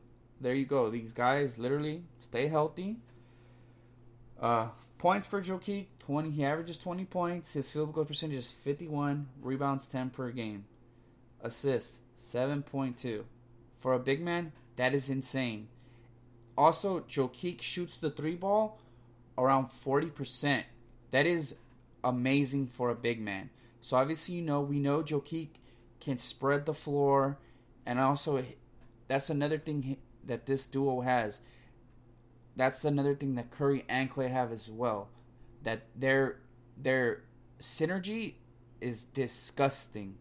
there 0.40 0.54
you 0.54 0.66
go. 0.66 0.90
These 0.90 1.12
guys 1.12 1.58
literally 1.58 2.04
stay 2.20 2.48
healthy. 2.48 2.96
Uh, 4.40 4.68
points 4.98 5.26
for 5.26 5.40
Jokic, 5.40 5.86
20. 6.06 6.30
He 6.30 6.44
averages 6.44 6.78
20 6.78 7.04
points. 7.06 7.52
His 7.54 7.70
field 7.70 7.92
goal 7.92 8.04
percentage 8.04 8.38
is 8.38 8.50
51. 8.50 9.28
Rebounds 9.42 9.86
10 9.86 10.10
per 10.10 10.30
game. 10.30 10.64
Assists, 11.42 12.00
7.2. 12.22 13.24
For 13.80 13.92
a 13.92 13.98
big 13.98 14.22
man, 14.22 14.52
that 14.76 14.94
is 14.94 15.10
insane. 15.10 15.68
Also, 16.56 17.00
Jokic 17.00 17.60
shoots 17.62 17.96
the 17.96 18.10
three 18.10 18.36
ball 18.36 18.78
around 19.36 19.68
40%. 19.84 20.64
That 21.10 21.26
is 21.26 21.56
amazing 22.02 22.68
for 22.68 22.90
a 22.90 22.94
big 22.94 23.20
man. 23.20 23.50
So 23.80 23.96
obviously, 23.96 24.36
you 24.36 24.42
know, 24.42 24.60
we 24.60 24.78
know 24.78 25.02
Jokic 25.02 25.48
can 26.00 26.18
spread 26.18 26.66
the 26.66 26.74
floor, 26.74 27.38
and 27.84 27.98
also 27.98 28.44
that's 29.08 29.30
another 29.30 29.58
thing 29.58 29.96
that 30.26 30.46
this 30.46 30.66
duo 30.66 31.00
has. 31.00 31.40
That's 32.56 32.84
another 32.84 33.14
thing 33.14 33.34
that 33.34 33.50
Curry 33.50 33.84
and 33.88 34.10
Klay 34.10 34.30
have 34.30 34.52
as 34.52 34.68
well. 34.68 35.08
That 35.64 35.82
their 35.96 36.36
their 36.76 37.22
synergy 37.60 38.34
is 38.80 39.04
disgusting. 39.04 40.16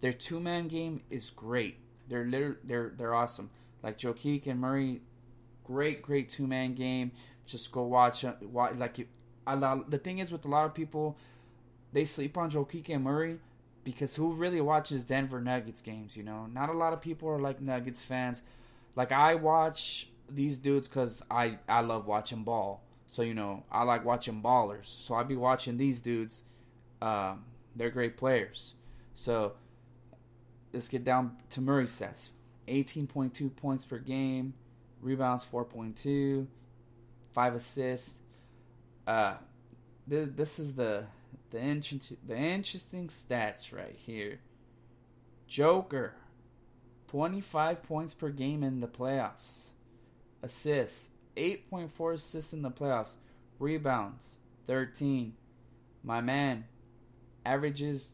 Their 0.00 0.12
two 0.12 0.40
man 0.40 0.68
game 0.68 1.02
is 1.10 1.30
great. 1.30 1.78
They're 2.08 2.24
literally, 2.24 2.56
they're 2.64 2.92
they're 2.96 3.14
awesome. 3.14 3.50
Like 3.82 3.98
Jokic 3.98 4.46
and 4.46 4.60
Murray, 4.60 5.00
great 5.64 6.02
great 6.02 6.28
two 6.28 6.46
man 6.46 6.74
game. 6.74 7.12
Just 7.46 7.72
go 7.72 7.82
watch 7.82 8.24
uh, 8.24 8.34
watch 8.42 8.76
like 8.76 9.06
a 9.46 9.56
lot. 9.56 9.90
The 9.90 9.98
thing 9.98 10.18
is 10.18 10.30
with 10.30 10.44
a 10.44 10.48
lot 10.48 10.66
of 10.66 10.74
people, 10.74 11.16
they 11.92 12.04
sleep 12.04 12.36
on 12.36 12.50
Jokic 12.50 12.88
and 12.88 13.04
Murray 13.04 13.38
because 13.84 14.16
who 14.16 14.34
really 14.34 14.60
watches 14.60 15.04
Denver 15.04 15.40
Nuggets 15.40 15.80
games? 15.80 16.16
You 16.16 16.22
know, 16.22 16.46
not 16.46 16.68
a 16.68 16.72
lot 16.72 16.92
of 16.92 17.00
people 17.00 17.28
are 17.28 17.38
like 17.38 17.60
Nuggets 17.60 18.02
fans. 18.02 18.42
Like 18.96 19.12
I 19.12 19.34
watch 19.34 20.08
these 20.28 20.58
dudes 20.58 20.88
because 20.88 21.22
I 21.30 21.58
I 21.68 21.80
love 21.80 22.06
watching 22.06 22.42
ball. 22.42 22.82
So 23.10 23.22
you 23.22 23.34
know 23.34 23.64
I 23.70 23.84
like 23.84 24.04
watching 24.04 24.42
ballers. 24.42 24.86
So 24.86 25.14
I 25.14 25.22
be 25.22 25.36
watching 25.36 25.76
these 25.76 26.00
dudes. 26.00 26.42
Um, 27.00 27.44
they're 27.76 27.90
great 27.90 28.16
players. 28.16 28.74
So 29.14 29.54
let's 30.72 30.88
get 30.88 31.04
down 31.04 31.36
to 31.50 31.60
Murray 31.60 31.86
stats. 31.86 32.28
18.2 32.68 33.54
points 33.56 33.84
per 33.84 33.98
game, 33.98 34.52
rebounds 35.00 35.44
4.2, 35.44 36.46
five 37.32 37.54
assists. 37.54 38.14
Uh, 39.06 39.34
this 40.06 40.28
this 40.34 40.58
is 40.58 40.74
the 40.74 41.04
the 41.50 41.60
interesting 41.60 42.18
the 42.26 42.36
interesting 42.36 43.08
stats 43.08 43.72
right 43.72 43.96
here. 43.96 44.40
Joker, 45.46 46.14
25 47.08 47.82
points 47.82 48.12
per 48.12 48.28
game 48.28 48.62
in 48.62 48.80
the 48.80 48.86
playoffs. 48.86 49.68
Assists, 50.42 51.08
8.4 51.38 52.14
assists 52.14 52.52
in 52.52 52.62
the 52.62 52.70
playoffs. 52.70 53.14
Rebounds, 53.58 54.24
13. 54.66 55.34
My 56.02 56.20
man 56.20 56.64
averages 57.44 58.12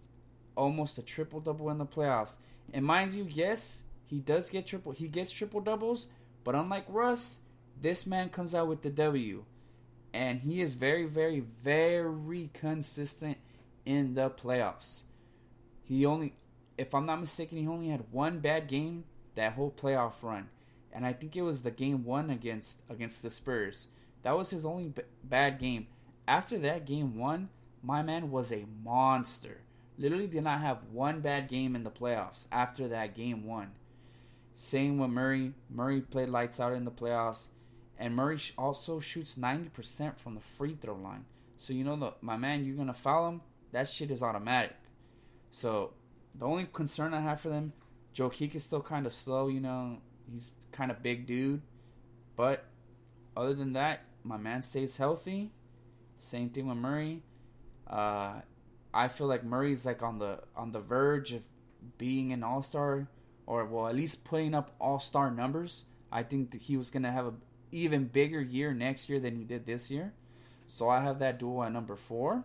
almost 0.56 0.98
a 0.98 1.02
triple 1.02 1.40
double 1.40 1.70
in 1.70 1.78
the 1.78 1.86
playoffs. 1.86 2.36
And 2.72 2.84
mind 2.84 3.14
you, 3.14 3.26
yes, 3.28 3.82
he 4.06 4.18
does 4.18 4.48
get 4.48 4.66
triple 4.66 4.92
he 4.92 5.08
gets 5.08 5.32
triple 5.32 5.60
doubles, 5.60 6.06
but 6.44 6.54
unlike 6.54 6.84
Russ, 6.88 7.38
this 7.80 8.06
man 8.06 8.28
comes 8.28 8.54
out 8.54 8.68
with 8.68 8.82
the 8.82 8.90
W. 8.90 9.44
And 10.12 10.40
he 10.40 10.62
is 10.62 10.74
very, 10.74 11.06
very, 11.06 11.40
very 11.40 12.50
consistent 12.54 13.38
in 13.84 14.14
the 14.14 14.30
playoffs. 14.30 15.02
He 15.82 16.06
only 16.06 16.34
if 16.76 16.94
I'm 16.94 17.06
not 17.06 17.20
mistaken, 17.20 17.58
he 17.58 17.68
only 17.68 17.88
had 17.88 18.04
one 18.10 18.40
bad 18.40 18.68
game 18.68 19.04
that 19.34 19.52
whole 19.52 19.70
playoff 19.70 20.14
run, 20.22 20.48
and 20.94 21.04
I 21.04 21.12
think 21.12 21.36
it 21.36 21.42
was 21.42 21.62
the 21.62 21.70
game 21.70 22.04
one 22.04 22.30
against 22.30 22.80
against 22.88 23.22
the 23.22 23.30
Spurs. 23.30 23.88
That 24.22 24.36
was 24.36 24.50
his 24.50 24.64
only 24.64 24.88
b- 24.88 25.02
bad 25.24 25.58
game. 25.58 25.88
After 26.26 26.56
that 26.60 26.86
game 26.86 27.18
one, 27.18 27.50
my 27.82 28.02
man 28.02 28.30
was 28.30 28.52
a 28.52 28.64
monster. 28.82 29.58
Literally 29.98 30.26
did 30.26 30.44
not 30.44 30.60
have 30.60 30.84
one 30.90 31.20
bad 31.20 31.48
game 31.48 31.76
in 31.76 31.84
the 31.84 31.90
playoffs 31.90 32.46
after 32.50 32.88
that 32.88 33.14
game 33.14 33.44
one. 33.44 33.72
Same 34.54 34.98
with 34.98 35.10
Murray. 35.10 35.52
Murray 35.68 36.00
played 36.00 36.30
lights 36.30 36.60
out 36.60 36.72
in 36.72 36.84
the 36.84 36.90
playoffs, 36.90 37.48
and 37.98 38.14
Murray 38.14 38.40
also 38.56 39.00
shoots 39.00 39.34
90% 39.34 40.18
from 40.18 40.34
the 40.34 40.40
free 40.40 40.76
throw 40.80 40.94
line. 40.94 41.24
So 41.58 41.72
you 41.72 41.84
know, 41.84 42.14
my 42.20 42.36
man, 42.36 42.64
you're 42.64 42.76
gonna 42.76 42.94
foul 42.94 43.28
him. 43.28 43.40
That 43.72 43.88
shit 43.88 44.10
is 44.10 44.22
automatic. 44.22 44.76
So 45.50 45.92
the 46.34 46.46
only 46.46 46.68
concern 46.72 47.14
I 47.14 47.20
have 47.20 47.40
for 47.40 47.48
them, 47.48 47.72
Jokic 48.14 48.54
is 48.54 48.64
still 48.64 48.82
kind 48.82 49.06
of 49.06 49.12
slow. 49.12 49.48
You 49.48 49.60
know, 49.60 49.98
he's 50.30 50.54
kind 50.72 50.90
of 50.90 51.02
big 51.02 51.26
dude, 51.26 51.62
but 52.36 52.64
other 53.36 53.54
than 53.54 53.72
that, 53.74 54.04
my 54.22 54.36
man 54.36 54.62
stays 54.62 54.96
healthy. 54.96 55.50
Same 56.18 56.48
thing 56.50 56.68
with 56.68 56.78
Murray. 56.78 57.22
Uh, 57.86 58.40
I 58.92 59.08
feel 59.08 59.26
like 59.26 59.44
Murray's 59.44 59.84
like 59.84 60.02
on 60.02 60.18
the 60.18 60.40
on 60.56 60.72
the 60.72 60.80
verge 60.80 61.32
of 61.32 61.44
being 61.98 62.32
an 62.32 62.42
All 62.42 62.62
Star, 62.62 63.08
or 63.46 63.64
well, 63.66 63.88
at 63.88 63.94
least 63.94 64.24
putting 64.24 64.54
up 64.54 64.74
All 64.80 64.98
Star 64.98 65.30
numbers. 65.30 65.84
I 66.10 66.22
think 66.22 66.52
that 66.52 66.62
he 66.62 66.76
was 66.76 66.90
gonna 66.90 67.12
have 67.12 67.26
a 67.26 67.34
even 67.72 68.04
bigger 68.04 68.40
year 68.40 68.72
next 68.72 69.08
year 69.08 69.18
than 69.18 69.36
he 69.36 69.44
did 69.44 69.66
this 69.66 69.90
year. 69.90 70.14
So 70.68 70.88
I 70.88 71.02
have 71.02 71.18
that 71.18 71.38
duel 71.38 71.62
at 71.64 71.72
number 71.72 71.96
four. 71.96 72.44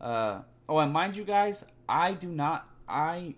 Uh, 0.00 0.42
oh, 0.68 0.78
and 0.78 0.92
mind 0.92 1.16
you 1.16 1.24
guys, 1.24 1.64
I 1.88 2.12
do 2.12 2.28
not 2.28 2.68
I 2.88 3.34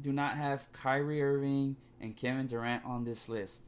do 0.00 0.12
not 0.12 0.36
have 0.36 0.72
Kyrie 0.72 1.22
Irving 1.22 1.76
and 2.02 2.16
Kevin 2.16 2.46
Durant 2.46 2.84
on 2.84 3.04
this 3.04 3.28
list 3.28 3.62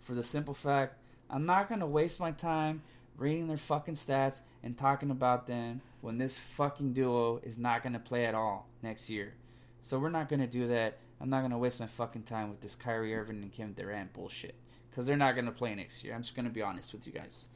for 0.00 0.14
the 0.14 0.22
simple 0.22 0.54
fact 0.54 0.94
I'm 1.30 1.46
not 1.46 1.68
gonna 1.68 1.86
waste 1.86 2.20
my 2.20 2.30
time 2.30 2.82
reading 3.16 3.48
their 3.48 3.56
fucking 3.56 3.94
stats 3.94 4.40
and 4.62 4.76
talking 4.76 5.10
about 5.10 5.46
them 5.46 5.80
when 6.00 6.18
this 6.18 6.38
fucking 6.38 6.92
duo 6.92 7.40
is 7.42 7.58
not 7.58 7.82
gonna 7.82 7.98
play 7.98 8.24
at 8.24 8.34
all 8.34 8.68
next 8.82 9.10
year. 9.10 9.34
So 9.82 9.98
we're 9.98 10.10
not 10.10 10.28
gonna 10.28 10.46
do 10.46 10.68
that. 10.68 10.98
I'm 11.20 11.28
not 11.28 11.42
gonna 11.42 11.58
waste 11.58 11.80
my 11.80 11.86
fucking 11.86 12.22
time 12.22 12.48
with 12.50 12.60
this 12.60 12.74
Kyrie 12.74 13.14
Irving 13.14 13.42
and 13.42 13.52
Kevin 13.52 13.74
Durant 13.74 14.12
bullshit 14.12 14.54
because 14.90 15.06
they're 15.06 15.16
not 15.16 15.34
gonna 15.34 15.52
play 15.52 15.74
next 15.74 16.04
year. 16.04 16.14
I'm 16.14 16.22
just 16.22 16.36
gonna 16.36 16.50
be 16.50 16.62
honest 16.62 16.92
with 16.92 17.06
you 17.06 17.12
guys. 17.12 17.48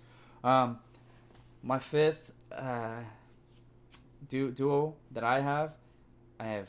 Um, 0.42 0.78
my 1.62 1.78
fifth 1.78 2.32
uh, 2.50 3.02
du- 4.28 4.50
duo 4.50 4.96
that 5.12 5.24
I 5.24 5.40
have 5.40 5.72
I 6.38 6.46
have 6.46 6.68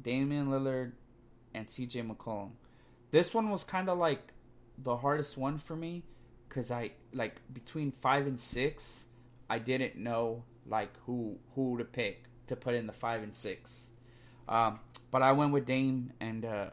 Damian 0.00 0.48
Lillard 0.48 0.92
and 1.54 1.68
CJ 1.68 2.10
McCollum. 2.10 2.50
This 3.14 3.32
one 3.32 3.48
was 3.48 3.62
kind 3.62 3.88
of 3.88 3.96
like 3.96 4.32
the 4.76 4.96
hardest 4.96 5.38
one 5.38 5.58
for 5.58 5.76
me 5.76 6.02
because 6.48 6.72
I 6.72 6.90
like 7.12 7.40
between 7.52 7.92
five 8.00 8.26
and 8.26 8.40
six, 8.40 9.06
I 9.48 9.60
didn't 9.60 9.94
know 9.94 10.42
like 10.66 10.90
who 11.06 11.38
who 11.54 11.78
to 11.78 11.84
pick 11.84 12.24
to 12.48 12.56
put 12.56 12.74
in 12.74 12.88
the 12.88 12.92
five 12.92 13.22
and 13.22 13.32
six. 13.32 13.90
Um, 14.48 14.80
but 15.12 15.22
I 15.22 15.30
went 15.30 15.52
with 15.52 15.64
Dame 15.64 16.12
and 16.20 16.44
uh, 16.44 16.70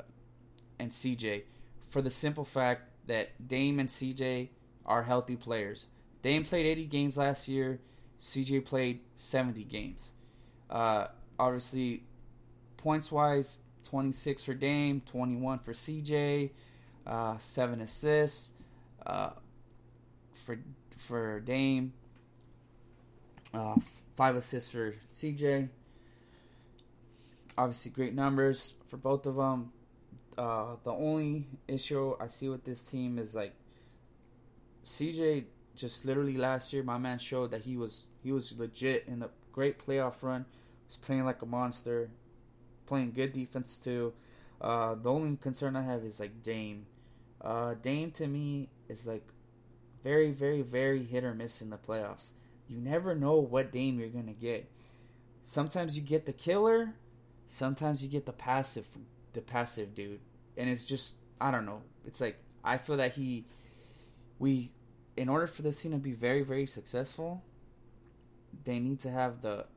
and 0.80 0.90
CJ 0.90 1.44
for 1.90 2.02
the 2.02 2.10
simple 2.10 2.44
fact 2.44 2.90
that 3.06 3.48
Dame 3.48 3.80
and 3.80 3.88
CJ 3.88 4.50
are 4.84 5.04
healthy 5.04 5.36
players. 5.36 5.90
Dame 6.24 6.44
played 6.44 6.66
80 6.66 6.86
games 6.88 7.18
last 7.18 7.48
year. 7.48 7.82
CJ 8.20 8.66
played 8.66 9.02
70 9.16 9.64
games. 9.66 10.14
Uh, 10.72 11.06
obviously, 11.38 12.02
points 12.78 13.12
wise, 13.12 13.60
26 13.86 14.44
for 14.44 14.54
Dame, 14.54 15.02
21 15.06 15.60
for 15.60 15.74
CJ, 15.74 16.52
uh, 17.06 17.38
seven 17.38 17.82
assists 17.82 18.54
uh, 19.06 19.32
for 20.34 20.60
for 20.98 21.40
Dame, 21.40 21.94
uh, 23.54 23.76
five 24.16 24.36
assists 24.36 24.72
for 24.72 24.94
CJ. 25.16 25.70
Obviously, 27.58 27.92
great 27.92 28.14
numbers 28.14 28.76
for 28.88 28.98
both 28.98 29.26
of 29.26 29.36
them. 29.36 29.72
Uh, 30.38 30.76
the 30.84 30.92
only 30.92 31.48
issue 31.68 32.16
I 32.20 32.28
see 32.28 32.50
with 32.50 32.64
this 32.64 32.82
team 32.82 33.18
is 33.18 33.36
like 33.36 33.54
CJ. 34.86 35.46
Just 35.74 36.06
literally 36.06 36.38
last 36.38 36.74
year, 36.74 36.84
my 36.84 36.98
man 36.98 37.18
showed 37.18 37.52
that 37.52 37.62
he 37.62 37.78
was 37.78 38.06
he 38.24 38.32
was 38.32 38.54
legit 38.58 39.06
in 39.08 39.24
a 39.24 39.30
great 39.52 39.86
playoff 39.86 40.22
run. 40.22 40.46
Was 40.88 40.98
playing 40.98 41.26
like 41.26 41.42
a 41.42 41.46
monster 41.46 42.10
playing 42.92 43.14
good 43.14 43.32
defense 43.32 43.80
too. 43.80 44.12
Uh, 44.60 44.96
the 44.96 45.10
only 45.10 45.38
concern 45.38 45.78
I 45.78 45.82
have 45.84 46.04
is 46.04 46.20
like 46.20 46.44
Dame. 46.44 46.88
Uh, 47.40 47.76
Dame 47.82 48.12
to 48.12 48.28
me 48.28 48.68
is 48.90 49.08
like 49.08 49.26
very, 50.04 50.32
very, 50.32 50.62
very 50.62 51.06
hit 51.06 51.24
or 51.24 51.34
miss 51.34 51.62
in 51.62 51.70
the 51.70 51.78
playoffs. 51.78 52.34
You 52.68 52.80
never 52.80 53.16
know 53.16 53.36
what 53.36 53.72
Dame 53.72 53.98
you're 53.98 54.10
gonna 54.10 54.34
get. 54.34 54.70
Sometimes 55.46 55.96
you 55.96 56.04
get 56.04 56.26
the 56.26 56.34
killer, 56.34 56.94
sometimes 57.48 58.04
you 58.04 58.10
get 58.10 58.26
the 58.26 58.34
passive, 58.34 58.88
the 59.32 59.40
passive 59.40 59.96
dude, 59.96 60.20
and 60.58 60.70
it's 60.70 60.84
just 60.84 61.16
I 61.40 61.50
don't 61.50 61.66
know. 61.66 61.84
It's 62.06 62.20
like 62.20 62.40
I 62.62 62.78
feel 62.78 62.98
that 62.98 63.14
he, 63.14 63.46
we, 64.38 64.70
in 65.16 65.30
order 65.30 65.48
for 65.48 65.62
this 65.62 65.82
team 65.82 65.94
to 65.94 65.98
be 65.98 66.12
very, 66.12 66.44
very 66.44 66.66
successful, 66.66 67.42
they 68.66 68.80
need 68.80 69.00
to 69.00 69.12
have 69.12 69.42
the, 69.42 69.68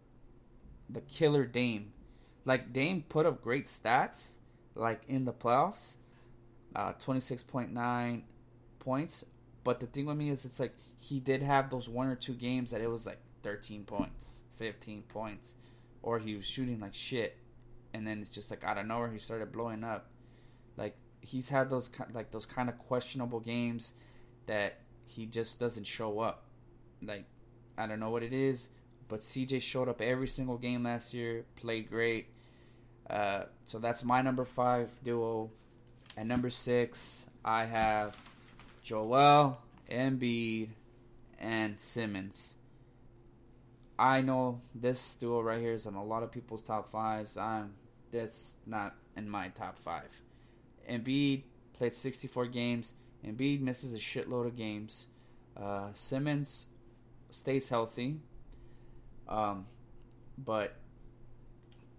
the 0.90 1.00
killer 1.02 1.46
Dame 1.46 1.92
like 2.44 2.72
Dame 2.72 3.04
put 3.08 3.26
up 3.26 3.42
great 3.42 3.66
stats, 3.66 4.32
like 4.74 5.02
in 5.08 5.24
the 5.24 5.32
playoffs. 5.32 5.96
uh, 6.74 6.92
26.9 6.94 8.22
points. 8.80 9.24
But 9.64 9.80
the 9.80 9.86
thing 9.86 10.06
with 10.06 10.16
me 10.16 10.30
is, 10.30 10.44
it's 10.44 10.60
like 10.60 10.74
he 11.00 11.20
did 11.20 11.42
have 11.42 11.70
those 11.70 11.88
one 11.88 12.08
or 12.08 12.16
two 12.16 12.34
games 12.34 12.70
that 12.70 12.80
it 12.80 12.90
was 12.90 13.06
like 13.06 13.20
13 13.42 13.84
points, 13.84 14.42
15 14.56 15.02
points, 15.04 15.54
or 16.02 16.18
he 16.18 16.34
was 16.36 16.44
shooting 16.46 16.80
like 16.80 16.94
shit, 16.94 17.38
and 17.94 18.06
then 18.06 18.20
it's 18.20 18.30
just 18.30 18.50
like 18.50 18.64
out 18.64 18.78
of 18.78 18.86
nowhere 18.86 19.10
he 19.12 19.18
started 19.18 19.52
blowing 19.52 19.84
up. 19.84 20.10
Like 20.76 20.96
he's 21.20 21.48
had 21.48 21.70
those 21.70 21.90
like 22.12 22.30
those 22.30 22.46
kind 22.46 22.68
of 22.68 22.78
questionable 22.78 23.40
games 23.40 23.94
that 24.46 24.80
he 25.06 25.26
just 25.26 25.60
doesn't 25.60 25.84
show 25.86 26.20
up. 26.20 26.44
Like 27.02 27.24
I 27.78 27.86
don't 27.86 28.00
know 28.00 28.10
what 28.10 28.22
it 28.22 28.32
is, 28.32 28.70
but 29.08 29.20
CJ 29.20 29.62
showed 29.62 29.88
up 29.88 30.00
every 30.00 30.28
single 30.28 30.58
game 30.58 30.84
last 30.84 31.14
year, 31.14 31.44
played 31.56 31.90
great. 31.90 32.28
Uh, 33.08 33.44
so 33.64 33.78
that's 33.78 34.02
my 34.02 34.22
number 34.22 34.44
five 34.44 34.90
duo. 35.02 35.50
At 36.16 36.26
number 36.26 36.50
six, 36.50 37.26
I 37.44 37.64
have 37.64 38.16
Joel 38.82 39.58
Embiid 39.90 40.68
and 41.38 41.78
Simmons. 41.78 42.54
I 43.98 44.22
know 44.22 44.60
this 44.74 45.16
duo 45.16 45.40
right 45.40 45.60
here 45.60 45.74
is 45.74 45.86
on 45.86 45.94
a 45.94 46.04
lot 46.04 46.22
of 46.22 46.32
people's 46.32 46.62
top 46.62 46.88
fives. 46.88 47.36
I'm 47.36 47.74
this 48.10 48.52
not 48.66 48.94
in 49.16 49.28
my 49.28 49.48
top 49.48 49.78
five. 49.78 50.10
Embiid 50.90 51.42
played 51.74 51.94
64 51.94 52.46
games. 52.46 52.94
Embiid 53.24 53.60
misses 53.60 53.94
a 53.94 53.98
shitload 53.98 54.46
of 54.46 54.56
games. 54.56 55.06
Uh, 55.56 55.88
Simmons 55.92 56.66
stays 57.30 57.68
healthy. 57.68 58.20
Um, 59.28 59.66
but 60.38 60.76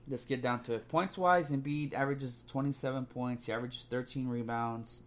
let's 0.07 0.25
get 0.25 0.41
down 0.41 0.63
to 0.63 0.73
it. 0.73 0.88
Points 0.88 1.17
wise, 1.17 1.51
Embiid 1.51 1.93
averages 1.93 2.43
27 2.47 3.05
points. 3.05 3.45
He 3.45 3.51
averages 3.51 3.85
13 3.89 4.27
rebounds. 4.27 5.03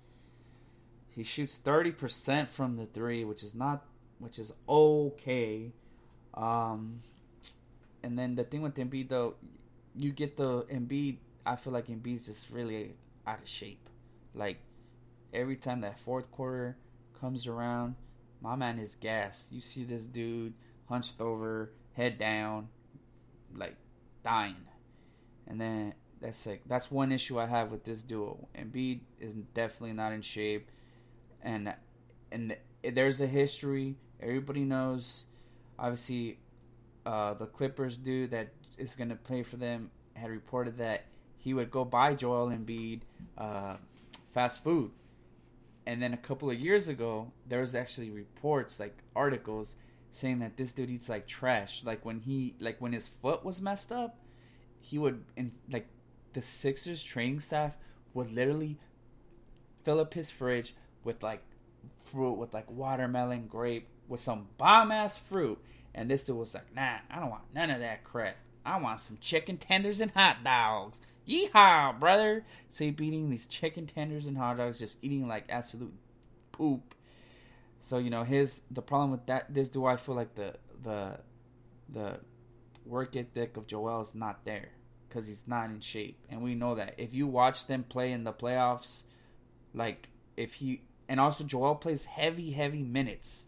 He 1.10 1.22
shoots 1.22 1.58
30% 1.64 2.48
from 2.48 2.76
the 2.76 2.86
three, 2.86 3.24
which 3.24 3.42
is 3.42 3.54
not, 3.54 3.84
which 4.18 4.38
is 4.38 4.52
okay. 4.68 5.72
Um, 6.34 7.02
and 8.02 8.18
then 8.18 8.36
the 8.36 8.44
thing 8.44 8.62
with 8.62 8.76
Embiid 8.76 9.08
though, 9.08 9.34
you 9.94 10.12
get 10.12 10.36
the 10.36 10.62
Embiid. 10.64 11.18
I 11.44 11.56
feel 11.56 11.72
like 11.72 11.86
Embiid's 11.86 12.26
just 12.26 12.50
really 12.50 12.94
out 13.26 13.40
of 13.40 13.48
shape. 13.48 13.88
Like 14.34 14.58
every 15.32 15.56
time 15.56 15.80
that 15.80 15.98
fourth 15.98 16.30
quarter 16.30 16.76
comes 17.20 17.46
around, 17.46 17.96
my 18.40 18.54
man 18.54 18.78
is 18.78 18.94
gassed. 18.94 19.46
You 19.50 19.60
see 19.60 19.84
this 19.84 20.04
dude 20.04 20.54
hunched 20.88 21.20
over, 21.20 21.72
head 21.98 22.16
down, 22.16 22.68
like 23.54 23.76
dying. 24.24 24.54
And 25.46 25.60
then 25.60 25.94
that's 26.20 26.46
like 26.46 26.62
that's 26.66 26.90
one 26.90 27.12
issue 27.12 27.38
I 27.38 27.46
have 27.46 27.70
with 27.70 27.84
this 27.84 28.00
duo. 28.00 28.48
Embiid 28.56 29.00
is 29.20 29.32
definitely 29.52 29.94
not 29.94 30.12
in 30.12 30.22
shape, 30.22 30.70
and 31.42 31.74
and 32.32 32.56
there's 32.82 33.20
a 33.20 33.26
history. 33.26 33.96
Everybody 34.20 34.64
knows. 34.64 35.24
Obviously, 35.78 36.38
uh, 37.04 37.34
the 37.34 37.46
Clippers 37.46 37.96
dude 37.96 38.30
that 38.30 38.48
is 38.76 38.94
going 38.96 39.10
to 39.10 39.16
play 39.16 39.42
for 39.42 39.56
them 39.56 39.90
had 40.14 40.30
reported 40.30 40.78
that 40.78 41.04
he 41.36 41.54
would 41.54 41.70
go 41.70 41.84
buy 41.84 42.14
Joel 42.14 42.48
Embiid 42.48 43.02
uh, 43.36 43.76
fast 44.34 44.64
food. 44.64 44.90
And 45.86 46.02
then 46.02 46.12
a 46.12 46.18
couple 46.18 46.50
of 46.50 46.58
years 46.58 46.88
ago, 46.88 47.32
there 47.46 47.60
was 47.60 47.74
actually 47.74 48.10
reports, 48.10 48.78
like 48.78 48.98
articles, 49.16 49.76
saying 50.10 50.40
that 50.40 50.56
this 50.56 50.72
dude 50.72 50.90
eats 50.90 51.08
like 51.08 51.26
trash. 51.26 51.82
Like 51.84 52.04
when 52.04 52.20
he, 52.20 52.54
like 52.60 52.80
when 52.80 52.92
his 52.92 53.08
foot 53.08 53.44
was 53.44 53.60
messed 53.60 53.92
up, 53.92 54.16
he 54.80 54.98
would, 54.98 55.24
in 55.36 55.52
like 55.70 55.86
the 56.32 56.42
Sixers 56.42 57.02
training 57.02 57.40
staff 57.40 57.76
would 58.14 58.32
literally 58.32 58.78
fill 59.84 60.00
up 60.00 60.14
his 60.14 60.30
fridge 60.30 60.74
with 61.04 61.22
like 61.22 61.42
fruit, 62.10 62.34
with 62.34 62.54
like 62.54 62.70
watermelon, 62.70 63.46
grape, 63.46 63.88
with 64.08 64.20
some 64.20 64.48
bomb 64.56 64.90
ass 64.92 65.16
fruit. 65.16 65.58
And 65.94 66.10
this 66.10 66.24
dude 66.24 66.36
was 66.36 66.54
like, 66.54 66.74
nah, 66.74 66.98
I 67.10 67.18
don't 67.18 67.30
want 67.30 67.54
none 67.54 67.70
of 67.70 67.80
that 67.80 68.04
crap. 68.04 68.36
I 68.64 68.78
want 68.80 69.00
some 69.00 69.18
chicken 69.20 69.56
tenders 69.56 70.00
and 70.00 70.10
hot 70.10 70.44
dogs. 70.44 71.00
Yeehaw, 71.28 71.98
brother! 71.98 72.44
So 72.70 72.90
be 72.90 73.06
eating 73.06 73.30
these 73.30 73.46
chicken 73.46 73.86
tenders 73.86 74.26
and 74.26 74.36
hot 74.36 74.56
dogs, 74.58 74.78
just 74.78 74.98
eating 75.02 75.28
like 75.28 75.44
absolute 75.48 75.92
poop. 76.52 76.94
So 77.80 77.98
you 77.98 78.10
know 78.10 78.24
his 78.24 78.62
the 78.70 78.82
problem 78.82 79.10
with 79.10 79.26
that 79.26 79.52
this 79.52 79.68
do 79.68 79.86
I 79.86 79.96
feel 79.96 80.14
like 80.14 80.34
the 80.34 80.54
the 80.82 81.18
the 81.88 82.20
work 82.84 83.16
ethic 83.16 83.56
of 83.56 83.66
Joel 83.66 84.00
is 84.00 84.14
not 84.14 84.44
there 84.44 84.70
because 85.08 85.26
he's 85.26 85.44
not 85.46 85.70
in 85.70 85.80
shape, 85.80 86.18
and 86.28 86.42
we 86.42 86.54
know 86.54 86.74
that. 86.74 86.94
If 86.98 87.14
you 87.14 87.26
watch 87.26 87.66
them 87.66 87.84
play 87.84 88.12
in 88.12 88.24
the 88.24 88.32
playoffs, 88.32 89.02
like 89.74 90.08
if 90.36 90.54
he 90.54 90.82
and 91.08 91.18
also 91.18 91.44
Joel 91.44 91.76
plays 91.76 92.04
heavy 92.04 92.50
heavy 92.50 92.82
minutes, 92.82 93.46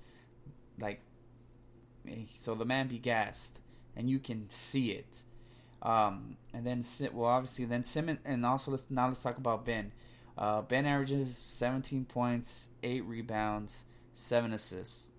like 0.78 1.00
so 2.38 2.54
the 2.54 2.64
man 2.64 2.88
be 2.88 2.98
gassed, 2.98 3.58
and 3.96 4.08
you 4.08 4.18
can 4.18 4.48
see 4.48 4.92
it. 4.92 5.22
Um, 5.82 6.36
and 6.52 6.66
then 6.66 6.84
well, 7.12 7.30
obviously 7.30 7.64
then 7.64 7.84
Simmons, 7.84 8.20
and 8.24 8.44
also 8.44 8.70
let's 8.70 8.86
now 8.90 9.08
let's 9.08 9.22
talk 9.22 9.38
about 9.38 9.64
Ben. 9.64 9.92
Uh, 10.38 10.62
ben 10.62 10.86
averages 10.86 11.44
17 11.48 12.06
points, 12.06 12.68
eight 12.82 13.04
rebounds, 13.04 13.84
seven 14.12 14.52
assists. 14.52 15.10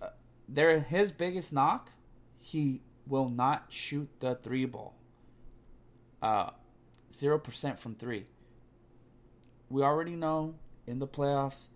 Uh, 0.00 0.08
there, 0.48 0.78
his 0.80 1.12
biggest 1.12 1.52
knock, 1.52 1.90
he 2.38 2.82
will 3.06 3.28
not 3.28 3.66
shoot 3.68 4.08
the 4.20 4.34
three 4.34 4.64
ball. 4.64 4.94
Uh, 6.20 6.50
zero 7.12 7.38
percent 7.38 7.78
from 7.78 7.94
three. 7.94 8.26
We 9.70 9.82
already 9.82 10.16
know 10.16 10.54
in 10.86 10.98
the 10.98 11.06
playoffs, 11.06 11.66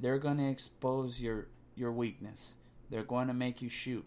they're 0.00 0.18
gonna 0.18 0.50
expose 0.50 1.20
your 1.20 1.48
your 1.74 1.92
weakness. 1.92 2.54
They're 2.90 3.02
going 3.02 3.28
to 3.28 3.34
make 3.34 3.62
you 3.62 3.68
shoot. 3.68 4.04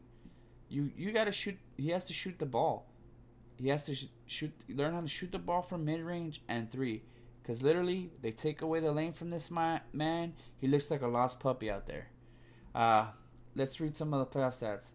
You 0.69 0.91
you 0.95 1.11
got 1.11 1.25
to 1.25 1.31
shoot. 1.31 1.57
He 1.77 1.89
has 1.89 2.03
to 2.05 2.13
shoot 2.13 2.37
the 2.39 2.45
ball. 2.45 2.87
He 3.57 3.69
has 3.69 3.83
to 3.83 3.95
sh- 3.95 4.07
shoot. 4.27 4.51
Learn 4.69 4.93
how 4.93 5.01
to 5.01 5.07
shoot 5.07 5.31
the 5.31 5.39
ball 5.39 5.61
from 5.61 5.85
mid 5.85 6.01
range 6.01 6.41
and 6.47 6.71
three. 6.71 7.03
Because 7.45 7.61
literally, 7.61 8.09
they 8.23 8.31
take 8.31 8.63
away 8.63 8.79
the 8.79 8.91
lane 8.91 9.13
from 9.13 9.29
this 9.29 9.51
man. 9.51 10.33
He 10.57 10.67
looks 10.67 10.89
like 10.89 11.03
a 11.03 11.07
lost 11.07 11.39
puppy 11.39 11.69
out 11.69 11.85
there. 11.85 12.07
Uh, 12.73 13.09
let's 13.53 13.79
read 13.79 13.95
some 13.95 14.15
of 14.15 14.19
the 14.19 14.25
playoff 14.35 14.59
stats. 14.59 14.87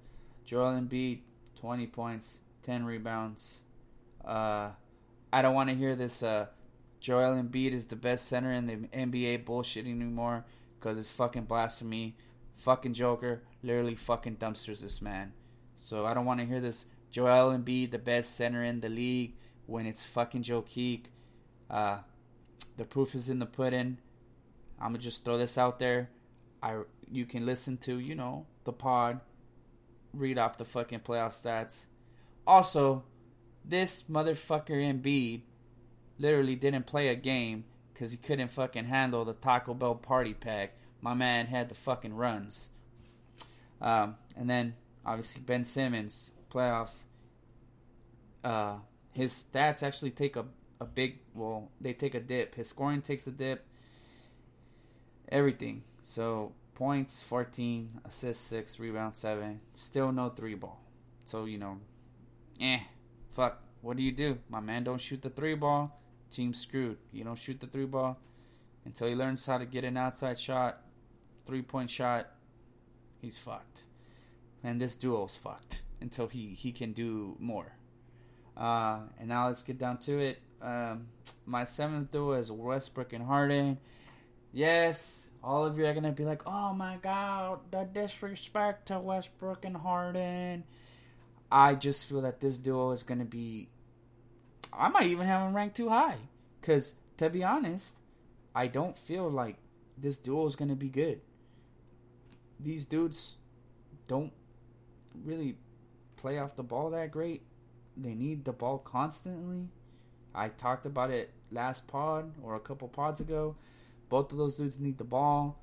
Joel 0.45 0.73
Embiid, 0.73 1.21
20 1.61 1.87
points, 1.87 2.41
10 2.65 2.85
rebounds. 2.85 3.61
Uh, 4.25 4.71
I 5.33 5.43
don't 5.43 5.55
want 5.55 5.71
to 5.71 5.77
hear 5.77 5.95
this. 5.95 6.25
Uh, 6.25 6.47
Joel 6.99 7.41
Embiid 7.41 7.71
is 7.71 7.87
the 7.87 7.95
best 7.95 8.27
center 8.27 8.51
in 8.51 8.67
the 8.67 8.77
NBA 8.99 9.45
bullshit 9.45 9.87
anymore 9.87 10.45
because 10.77 10.99
it's 10.99 11.09
fucking 11.09 11.45
blasphemy. 11.45 12.17
Fucking 12.57 12.95
Joker 12.95 13.45
literally 13.63 13.95
fucking 13.95 14.39
dumpsters 14.39 14.81
this 14.81 15.01
man. 15.01 15.35
So 15.79 16.05
I 16.05 16.15
don't 16.15 16.25
want 16.25 16.41
to 16.41 16.47
hear 16.47 16.61
this 16.61 16.87
Joel 17.13 17.57
Embiid, 17.57 17.93
the 17.93 17.99
best 17.99 18.35
center 18.35 18.65
in 18.65 18.81
the 18.81 18.89
league, 18.89 19.37
when 19.67 19.87
it's 19.87 20.03
fucking 20.03 20.43
Jokic. 20.43 21.05
Uh, 21.71 21.99
the 22.77 22.85
proof 22.85 23.15
is 23.15 23.29
in 23.29 23.39
the 23.39 23.47
pudding. 23.47 23.99
I'm 24.81 24.89
gonna 24.89 24.99
just 24.99 25.25
throw 25.25 25.39
this 25.39 25.59
out 25.59 25.79
there. 25.79 26.11
I 26.63 26.81
you 27.11 27.27
can 27.27 27.47
listen 27.47 27.77
to 27.79 27.99
you 27.99 28.15
know 28.15 28.47
the 28.65 28.73
pod, 28.73 29.21
read 30.13 30.39
off 30.39 30.59
the 30.59 30.65
fucking 30.65 31.01
playoff 31.01 31.41
stats. 31.41 31.87
Also, 32.47 33.05
this 33.65 34.05
motherfucker 34.11 34.71
Embiid 34.71 35.43
literally 36.19 36.57
didn't 36.57 36.87
play 36.87 37.09
a 37.09 37.15
game 37.15 37.65
because 37.93 38.13
he 38.13 38.19
couldn't 38.19 38.49
fucking 38.49 38.87
handle 38.87 39.25
the 39.25 39.35
Taco 39.35 39.75
Bell 39.75 39.95
party 39.95 40.35
pack. 40.35 40.73
My 41.01 41.15
man 41.15 41.47
had 41.47 41.69
the 41.69 41.75
fucking 41.75 42.15
runs. 42.15 42.71
Um, 43.81 44.17
and 44.37 44.49
then 44.49 44.75
obviously 45.05 45.43
Ben 45.43 45.65
Simmons 45.65 46.31
playoffs. 46.53 47.05
Uh, 48.45 48.77
his 49.13 49.47
stats 49.53 49.83
actually 49.83 50.11
take 50.11 50.37
a 50.37 50.47
a 50.81 50.85
big 50.85 51.19
well 51.35 51.71
they 51.81 51.93
take 51.93 52.15
a 52.15 52.21
dip. 52.21 52.55
His 52.55 52.69
scoring 52.69 53.03
takes 53.03 53.27
a 53.27 53.31
dip. 53.31 53.67
Everything. 55.29 55.85
So 56.03 56.53
points 56.75 57.23
14, 57.23 58.01
assists 58.07 58.43
6, 58.49 58.81
rebound 58.81 59.15
7. 59.15 59.61
Still 59.75 60.13
no 60.13 60.31
three 60.31 60.55
ball. 60.55 60.81
So, 61.25 61.45
you 61.45 61.59
know, 61.59 61.79
eh, 62.61 62.81
fuck. 63.33 63.63
What 63.83 63.97
do 63.97 64.03
you 64.03 64.13
do? 64.13 64.39
My 64.49 64.61
man 64.61 64.85
don't 64.85 65.01
shoot 65.01 65.23
the 65.23 65.31
three 65.31 65.55
ball. 65.55 66.01
Team 66.31 66.55
screwed. 66.55 66.97
You 67.13 67.25
don't 67.25 67.39
shoot 67.39 67.61
the 67.61 67.67
three 67.67 67.85
ball 67.85 68.19
until 68.85 69.09
he 69.09 69.15
learns 69.15 69.45
how 69.47 69.59
to 69.59 69.67
get 69.67 69.85
an 69.85 69.97
outside 69.97 70.39
shot, 70.39 70.83
three 71.47 71.63
point 71.63 71.91
shot. 71.91 72.29
He's 73.21 73.39
fucked. 73.39 73.85
And 74.65 74.81
this 74.81 74.97
duo's 74.97 75.37
fucked 75.37 75.83
until 76.01 76.29
he, 76.29 76.55
he 76.55 76.73
can 76.73 76.93
do 76.93 77.37
more. 77.39 77.77
Uh, 78.57 79.01
and 79.19 79.29
now 79.29 79.49
let's 79.49 79.63
get 79.63 79.79
down 79.79 79.99
to 79.99 80.19
it. 80.19 80.41
Um, 80.61 81.09
my 81.47 81.65
seventh 81.65 82.11
duo 82.11 82.33
is 82.33 82.51
Westbrook 82.51 83.13
and 83.13 83.25
Harden. 83.25 83.79
Yes, 84.53 85.27
all 85.43 85.65
of 85.65 85.79
you 85.79 85.87
are 85.87 85.95
gonna 85.95 86.13
be 86.13 86.25
like, 86.25 86.43
"Oh 86.47 86.75
my 86.75 86.99
God, 86.99 87.61
the 87.71 87.85
disrespect 87.85 88.87
to 88.89 88.99
Westbrook 88.99 89.65
and 89.65 89.77
Harden." 89.77 90.65
I 91.51 91.75
just 91.75 92.05
feel 92.05 92.21
that 92.23 92.41
this 92.41 92.59
duo 92.59 92.91
is 92.91 93.03
gonna 93.03 93.25
be. 93.25 93.71
I 94.73 94.89
might 94.89 95.07
even 95.07 95.27
have 95.27 95.43
them 95.43 95.57
ranked 95.57 95.77
too 95.77 95.89
high, 95.89 96.19
because 96.61 96.95
to 97.17 97.31
be 97.31 97.43
honest, 97.43 97.95
I 98.55 98.67
don't 98.67 98.99
feel 98.99 99.31
like 99.31 99.57
this 99.97 100.17
duo 100.17 100.47
is 100.47 100.57
gonna 100.57 100.77
be 100.77 100.89
good. 100.89 101.21
These 102.59 102.85
dudes 102.85 103.37
don't 104.07 104.33
really 105.15 105.57
play 106.17 106.39
off 106.39 106.57
the 106.57 106.63
ball 106.63 106.91
that 106.91 107.11
great. 107.11 107.43
They 107.97 108.15
need 108.15 108.45
the 108.45 108.53
ball 108.53 108.79
constantly. 108.79 109.69
I 110.35 110.49
talked 110.49 110.87
about 110.87 111.11
it 111.11 111.31
last 111.51 111.87
pod 111.87 112.33
or 112.43 112.55
a 112.55 112.61
couple 112.61 112.89
pods 112.89 113.21
ago. 113.21 113.57
Both 114.09 114.33
of 114.33 114.39
those 114.39 114.57
dudes 114.57 114.79
need 114.79 114.99
the 114.99 115.05
ball. 115.05 115.59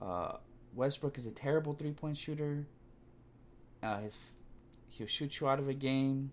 Uh, 0.00 0.36
Westbrook 0.74 1.18
is 1.18 1.26
a 1.26 1.30
terrible 1.30 1.74
three 1.74 1.92
point 1.92 2.16
shooter. 2.16 2.66
Uh, 3.82 4.00
his 4.00 4.16
he'll 4.88 5.06
shoot 5.06 5.40
you 5.40 5.48
out 5.48 5.58
of 5.58 5.68
a 5.68 5.74
game. 5.74 6.30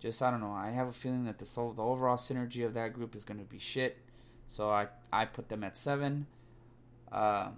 Just 0.00 0.22
I 0.22 0.30
don't 0.30 0.40
know. 0.40 0.52
I 0.52 0.70
have 0.70 0.88
a 0.88 0.92
feeling 0.92 1.24
that 1.24 1.38
the 1.38 1.44
the 1.44 1.82
overall 1.82 2.16
synergy 2.16 2.64
of 2.64 2.74
that 2.74 2.94
group 2.94 3.14
is 3.14 3.24
going 3.24 3.38
to 3.38 3.44
be 3.44 3.58
shit. 3.58 3.98
So 4.48 4.70
I 4.70 4.88
I 5.12 5.26
put 5.26 5.48
them 5.48 5.62
at 5.64 5.76
seven. 5.76 6.26
Uh, 7.12 7.48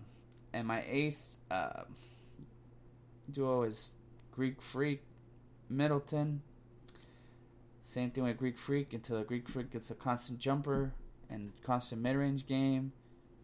and 0.52 0.66
my 0.66 0.84
eighth 0.88 1.28
uh, 1.50 1.84
duo 3.30 3.62
is 3.62 3.90
Greek 4.32 4.60
Freak 4.60 5.02
Middleton. 5.68 6.42
Same 7.82 8.10
thing 8.10 8.24
with 8.24 8.38
Greek 8.38 8.58
Freak 8.58 8.92
until 8.94 9.18
the 9.18 9.24
Greek 9.24 9.48
Freak 9.48 9.72
gets 9.72 9.90
a 9.90 9.94
constant 9.94 10.38
jumper 10.38 10.92
and 11.28 11.52
constant 11.64 12.00
mid 12.00 12.16
range 12.16 12.46
game. 12.46 12.92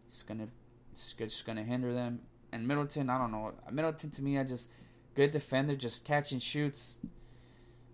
It's 0.07 0.23
gonna 0.23 0.47
it's 0.91 1.13
just 1.13 1.45
gonna 1.45 1.63
hinder 1.63 1.93
them. 1.93 2.21
And 2.51 2.67
Middleton, 2.67 3.09
I 3.09 3.17
don't 3.17 3.31
know. 3.31 3.53
Middleton 3.71 4.11
to 4.11 4.21
me, 4.21 4.39
I 4.39 4.43
just 4.43 4.69
good 5.13 5.31
defender, 5.31 5.75
just 5.75 6.05
catch 6.05 6.31
and 6.31 6.41
shoots, 6.41 6.99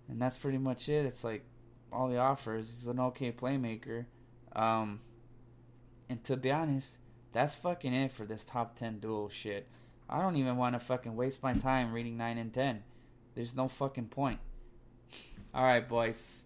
and 0.07 0.21
that's 0.21 0.37
pretty 0.37 0.59
much 0.59 0.87
it. 0.87 1.05
It's 1.05 1.23
like 1.23 1.43
all 1.91 2.09
he 2.09 2.17
offers. 2.17 2.69
He's 2.69 2.87
an 2.87 2.99
okay 2.99 3.31
playmaker. 3.31 4.05
Um, 4.55 5.01
and 6.09 6.23
to 6.25 6.37
be 6.37 6.51
honest, 6.51 6.99
that's 7.33 7.55
fucking 7.55 7.93
it 7.93 8.11
for 8.11 8.25
this 8.25 8.45
top 8.45 8.75
ten 8.75 8.99
duel 8.99 9.29
shit. 9.29 9.67
I 10.07 10.21
don't 10.21 10.37
even 10.37 10.57
want 10.57 10.75
to 10.75 10.79
fucking 10.79 11.15
waste 11.15 11.41
my 11.41 11.53
time 11.53 11.91
reading 11.91 12.17
nine 12.17 12.37
and 12.37 12.53
ten. 12.53 12.83
There's 13.33 13.55
no 13.55 13.67
fucking 13.67 14.09
point. 14.09 14.39
All 15.55 15.63
right, 15.63 15.87
boys. 15.87 16.43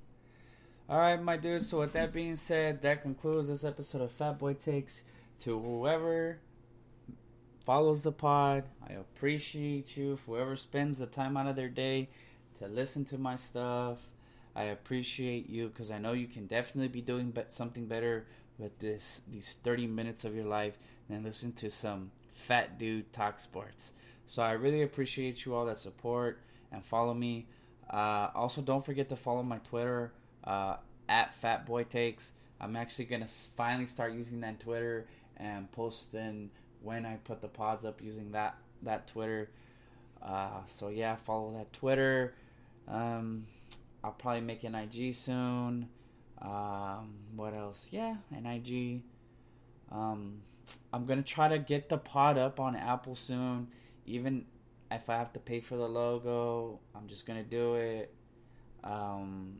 All 0.87 0.99
right, 0.99 1.19
my 1.19 1.35
dudes. 1.35 1.67
So 1.67 1.79
with 1.79 1.93
that 1.93 2.13
being 2.13 2.35
said, 2.35 2.83
that 2.83 3.01
concludes 3.01 3.49
this 3.49 3.63
episode 3.63 4.03
of 4.03 4.11
Fat 4.11 4.37
Boy 4.37 4.53
Takes. 4.53 5.01
To 5.39 5.59
whoever 5.59 6.37
follows 7.65 8.03
the 8.03 8.11
pod. 8.11 8.65
I 8.87 8.93
appreciate 8.93 9.97
you. 9.97 10.19
Whoever 10.27 10.55
spends 10.55 10.99
the 10.99 11.07
time 11.07 11.37
out 11.37 11.47
of 11.47 11.55
their 11.55 11.69
day 11.69 12.09
to 12.59 12.67
listen 12.67 13.03
to 13.05 13.17
my 13.17 13.35
stuff, 13.35 13.97
I 14.55 14.65
appreciate 14.65 15.49
you 15.49 15.69
because 15.69 15.89
I 15.89 15.97
know 15.97 16.13
you 16.13 16.27
can 16.27 16.45
definitely 16.45 16.89
be 16.89 17.01
doing 17.01 17.35
something 17.47 17.87
better 17.87 18.27
with 18.59 18.77
this 18.77 19.21
these 19.27 19.57
30 19.63 19.87
minutes 19.87 20.23
of 20.23 20.35
your 20.35 20.45
life 20.45 20.77
than 21.09 21.23
listen 21.23 21.53
to 21.53 21.71
some 21.71 22.11
fat 22.35 22.77
dude 22.77 23.11
talk 23.11 23.39
sports. 23.39 23.93
So 24.27 24.43
I 24.43 24.51
really 24.51 24.83
appreciate 24.83 25.45
you 25.45 25.55
all 25.55 25.65
that 25.65 25.77
support 25.77 26.41
and 26.71 26.85
follow 26.85 27.15
me. 27.15 27.47
Uh, 27.89 28.29
also, 28.35 28.61
don't 28.61 28.85
forget 28.85 29.09
to 29.09 29.15
follow 29.15 29.43
my 29.43 29.57
Twitter 29.59 30.11
uh, 30.43 30.77
at 31.07 31.39
Fatboy 31.41 31.89
Takes. 31.89 32.33
I'm 32.61 32.75
actually 32.75 33.05
gonna 33.05 33.27
finally 33.27 33.85
start 33.85 34.13
using 34.13 34.41
that 34.41 34.59
Twitter 34.59 35.07
and 35.37 35.71
posting 35.71 36.51
when 36.81 37.05
I 37.05 37.15
put 37.23 37.41
the 37.41 37.47
pods 37.47 37.85
up 37.85 38.01
using 38.01 38.31
that 38.31 38.55
that 38.83 39.07
Twitter. 39.07 39.49
Uh, 40.21 40.61
so 40.67 40.89
yeah, 40.89 41.15
follow 41.15 41.53
that 41.57 41.71
Twitter. 41.73 42.35
Um, 42.87 43.45
I'll 44.03 44.11
probably 44.11 44.41
make 44.41 44.63
an 44.63 44.75
IG 44.75 45.13
soon. 45.13 45.89
Um, 46.41 47.15
what 47.35 47.53
else? 47.53 47.89
Yeah, 47.91 48.15
an 48.31 48.45
IG. 48.45 49.01
Um, 49.91 50.41
I'm 50.93 51.05
gonna 51.05 51.23
try 51.23 51.47
to 51.47 51.59
get 51.59 51.89
the 51.89 51.97
pod 51.97 52.37
up 52.37 52.59
on 52.59 52.75
Apple 52.75 53.15
soon. 53.15 53.69
Even 54.05 54.45
if 54.91 55.09
I 55.09 55.17
have 55.17 55.33
to 55.33 55.39
pay 55.39 55.59
for 55.59 55.75
the 55.75 55.87
logo, 55.87 56.79
I'm 56.95 57.07
just 57.07 57.25
gonna 57.25 57.43
do 57.43 57.75
it. 57.75 58.13
Um, 58.83 59.59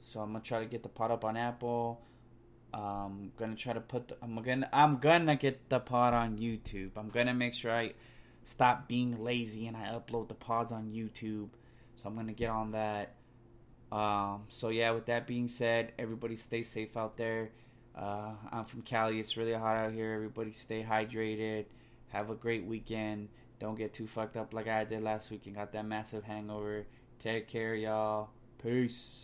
so 0.00 0.20
I'm 0.20 0.32
gonna 0.32 0.44
try 0.44 0.60
to 0.60 0.66
get 0.66 0.82
the 0.82 0.88
pod 0.88 1.10
up 1.10 1.24
on 1.24 1.36
Apple. 1.36 2.00
I'm 2.72 3.32
gonna 3.36 3.56
try 3.56 3.72
to 3.72 3.80
put. 3.80 4.08
The, 4.08 4.16
I'm 4.22 4.40
gonna. 4.42 4.68
I'm 4.72 4.98
gonna 4.98 5.36
get 5.36 5.68
the 5.68 5.80
pod 5.80 6.14
on 6.14 6.38
YouTube. 6.38 6.90
I'm 6.96 7.08
gonna 7.08 7.34
make 7.34 7.54
sure 7.54 7.72
I 7.72 7.92
stop 8.44 8.88
being 8.88 9.22
lazy 9.22 9.66
and 9.66 9.76
I 9.76 9.88
upload 9.88 10.28
the 10.28 10.34
pods 10.34 10.72
on 10.72 10.90
YouTube. 10.92 11.48
So 11.96 12.08
I'm 12.08 12.14
gonna 12.14 12.32
get 12.32 12.50
on 12.50 12.72
that. 12.72 13.14
Um, 13.90 14.44
so 14.48 14.68
yeah, 14.68 14.90
with 14.90 15.06
that 15.06 15.26
being 15.26 15.48
said, 15.48 15.92
everybody 15.98 16.36
stay 16.36 16.62
safe 16.62 16.96
out 16.96 17.16
there. 17.16 17.50
Uh, 17.96 18.32
I'm 18.52 18.64
from 18.64 18.82
Cali. 18.82 19.18
It's 19.18 19.36
really 19.36 19.54
hot 19.54 19.76
out 19.76 19.92
here. 19.92 20.12
Everybody 20.12 20.52
stay 20.52 20.86
hydrated. 20.88 21.64
Have 22.08 22.30
a 22.30 22.34
great 22.34 22.64
weekend. 22.64 23.28
Don't 23.60 23.76
get 23.76 23.92
too 23.92 24.06
fucked 24.06 24.36
up 24.36 24.54
like 24.54 24.68
I 24.68 24.84
did 24.84 25.02
last 25.02 25.30
week 25.30 25.46
and 25.46 25.54
got 25.54 25.72
that 25.72 25.84
massive 25.84 26.24
hangover. 26.24 26.86
Take 27.18 27.48
care, 27.48 27.74
y'all. 27.74 28.30
Peace. 28.62 29.16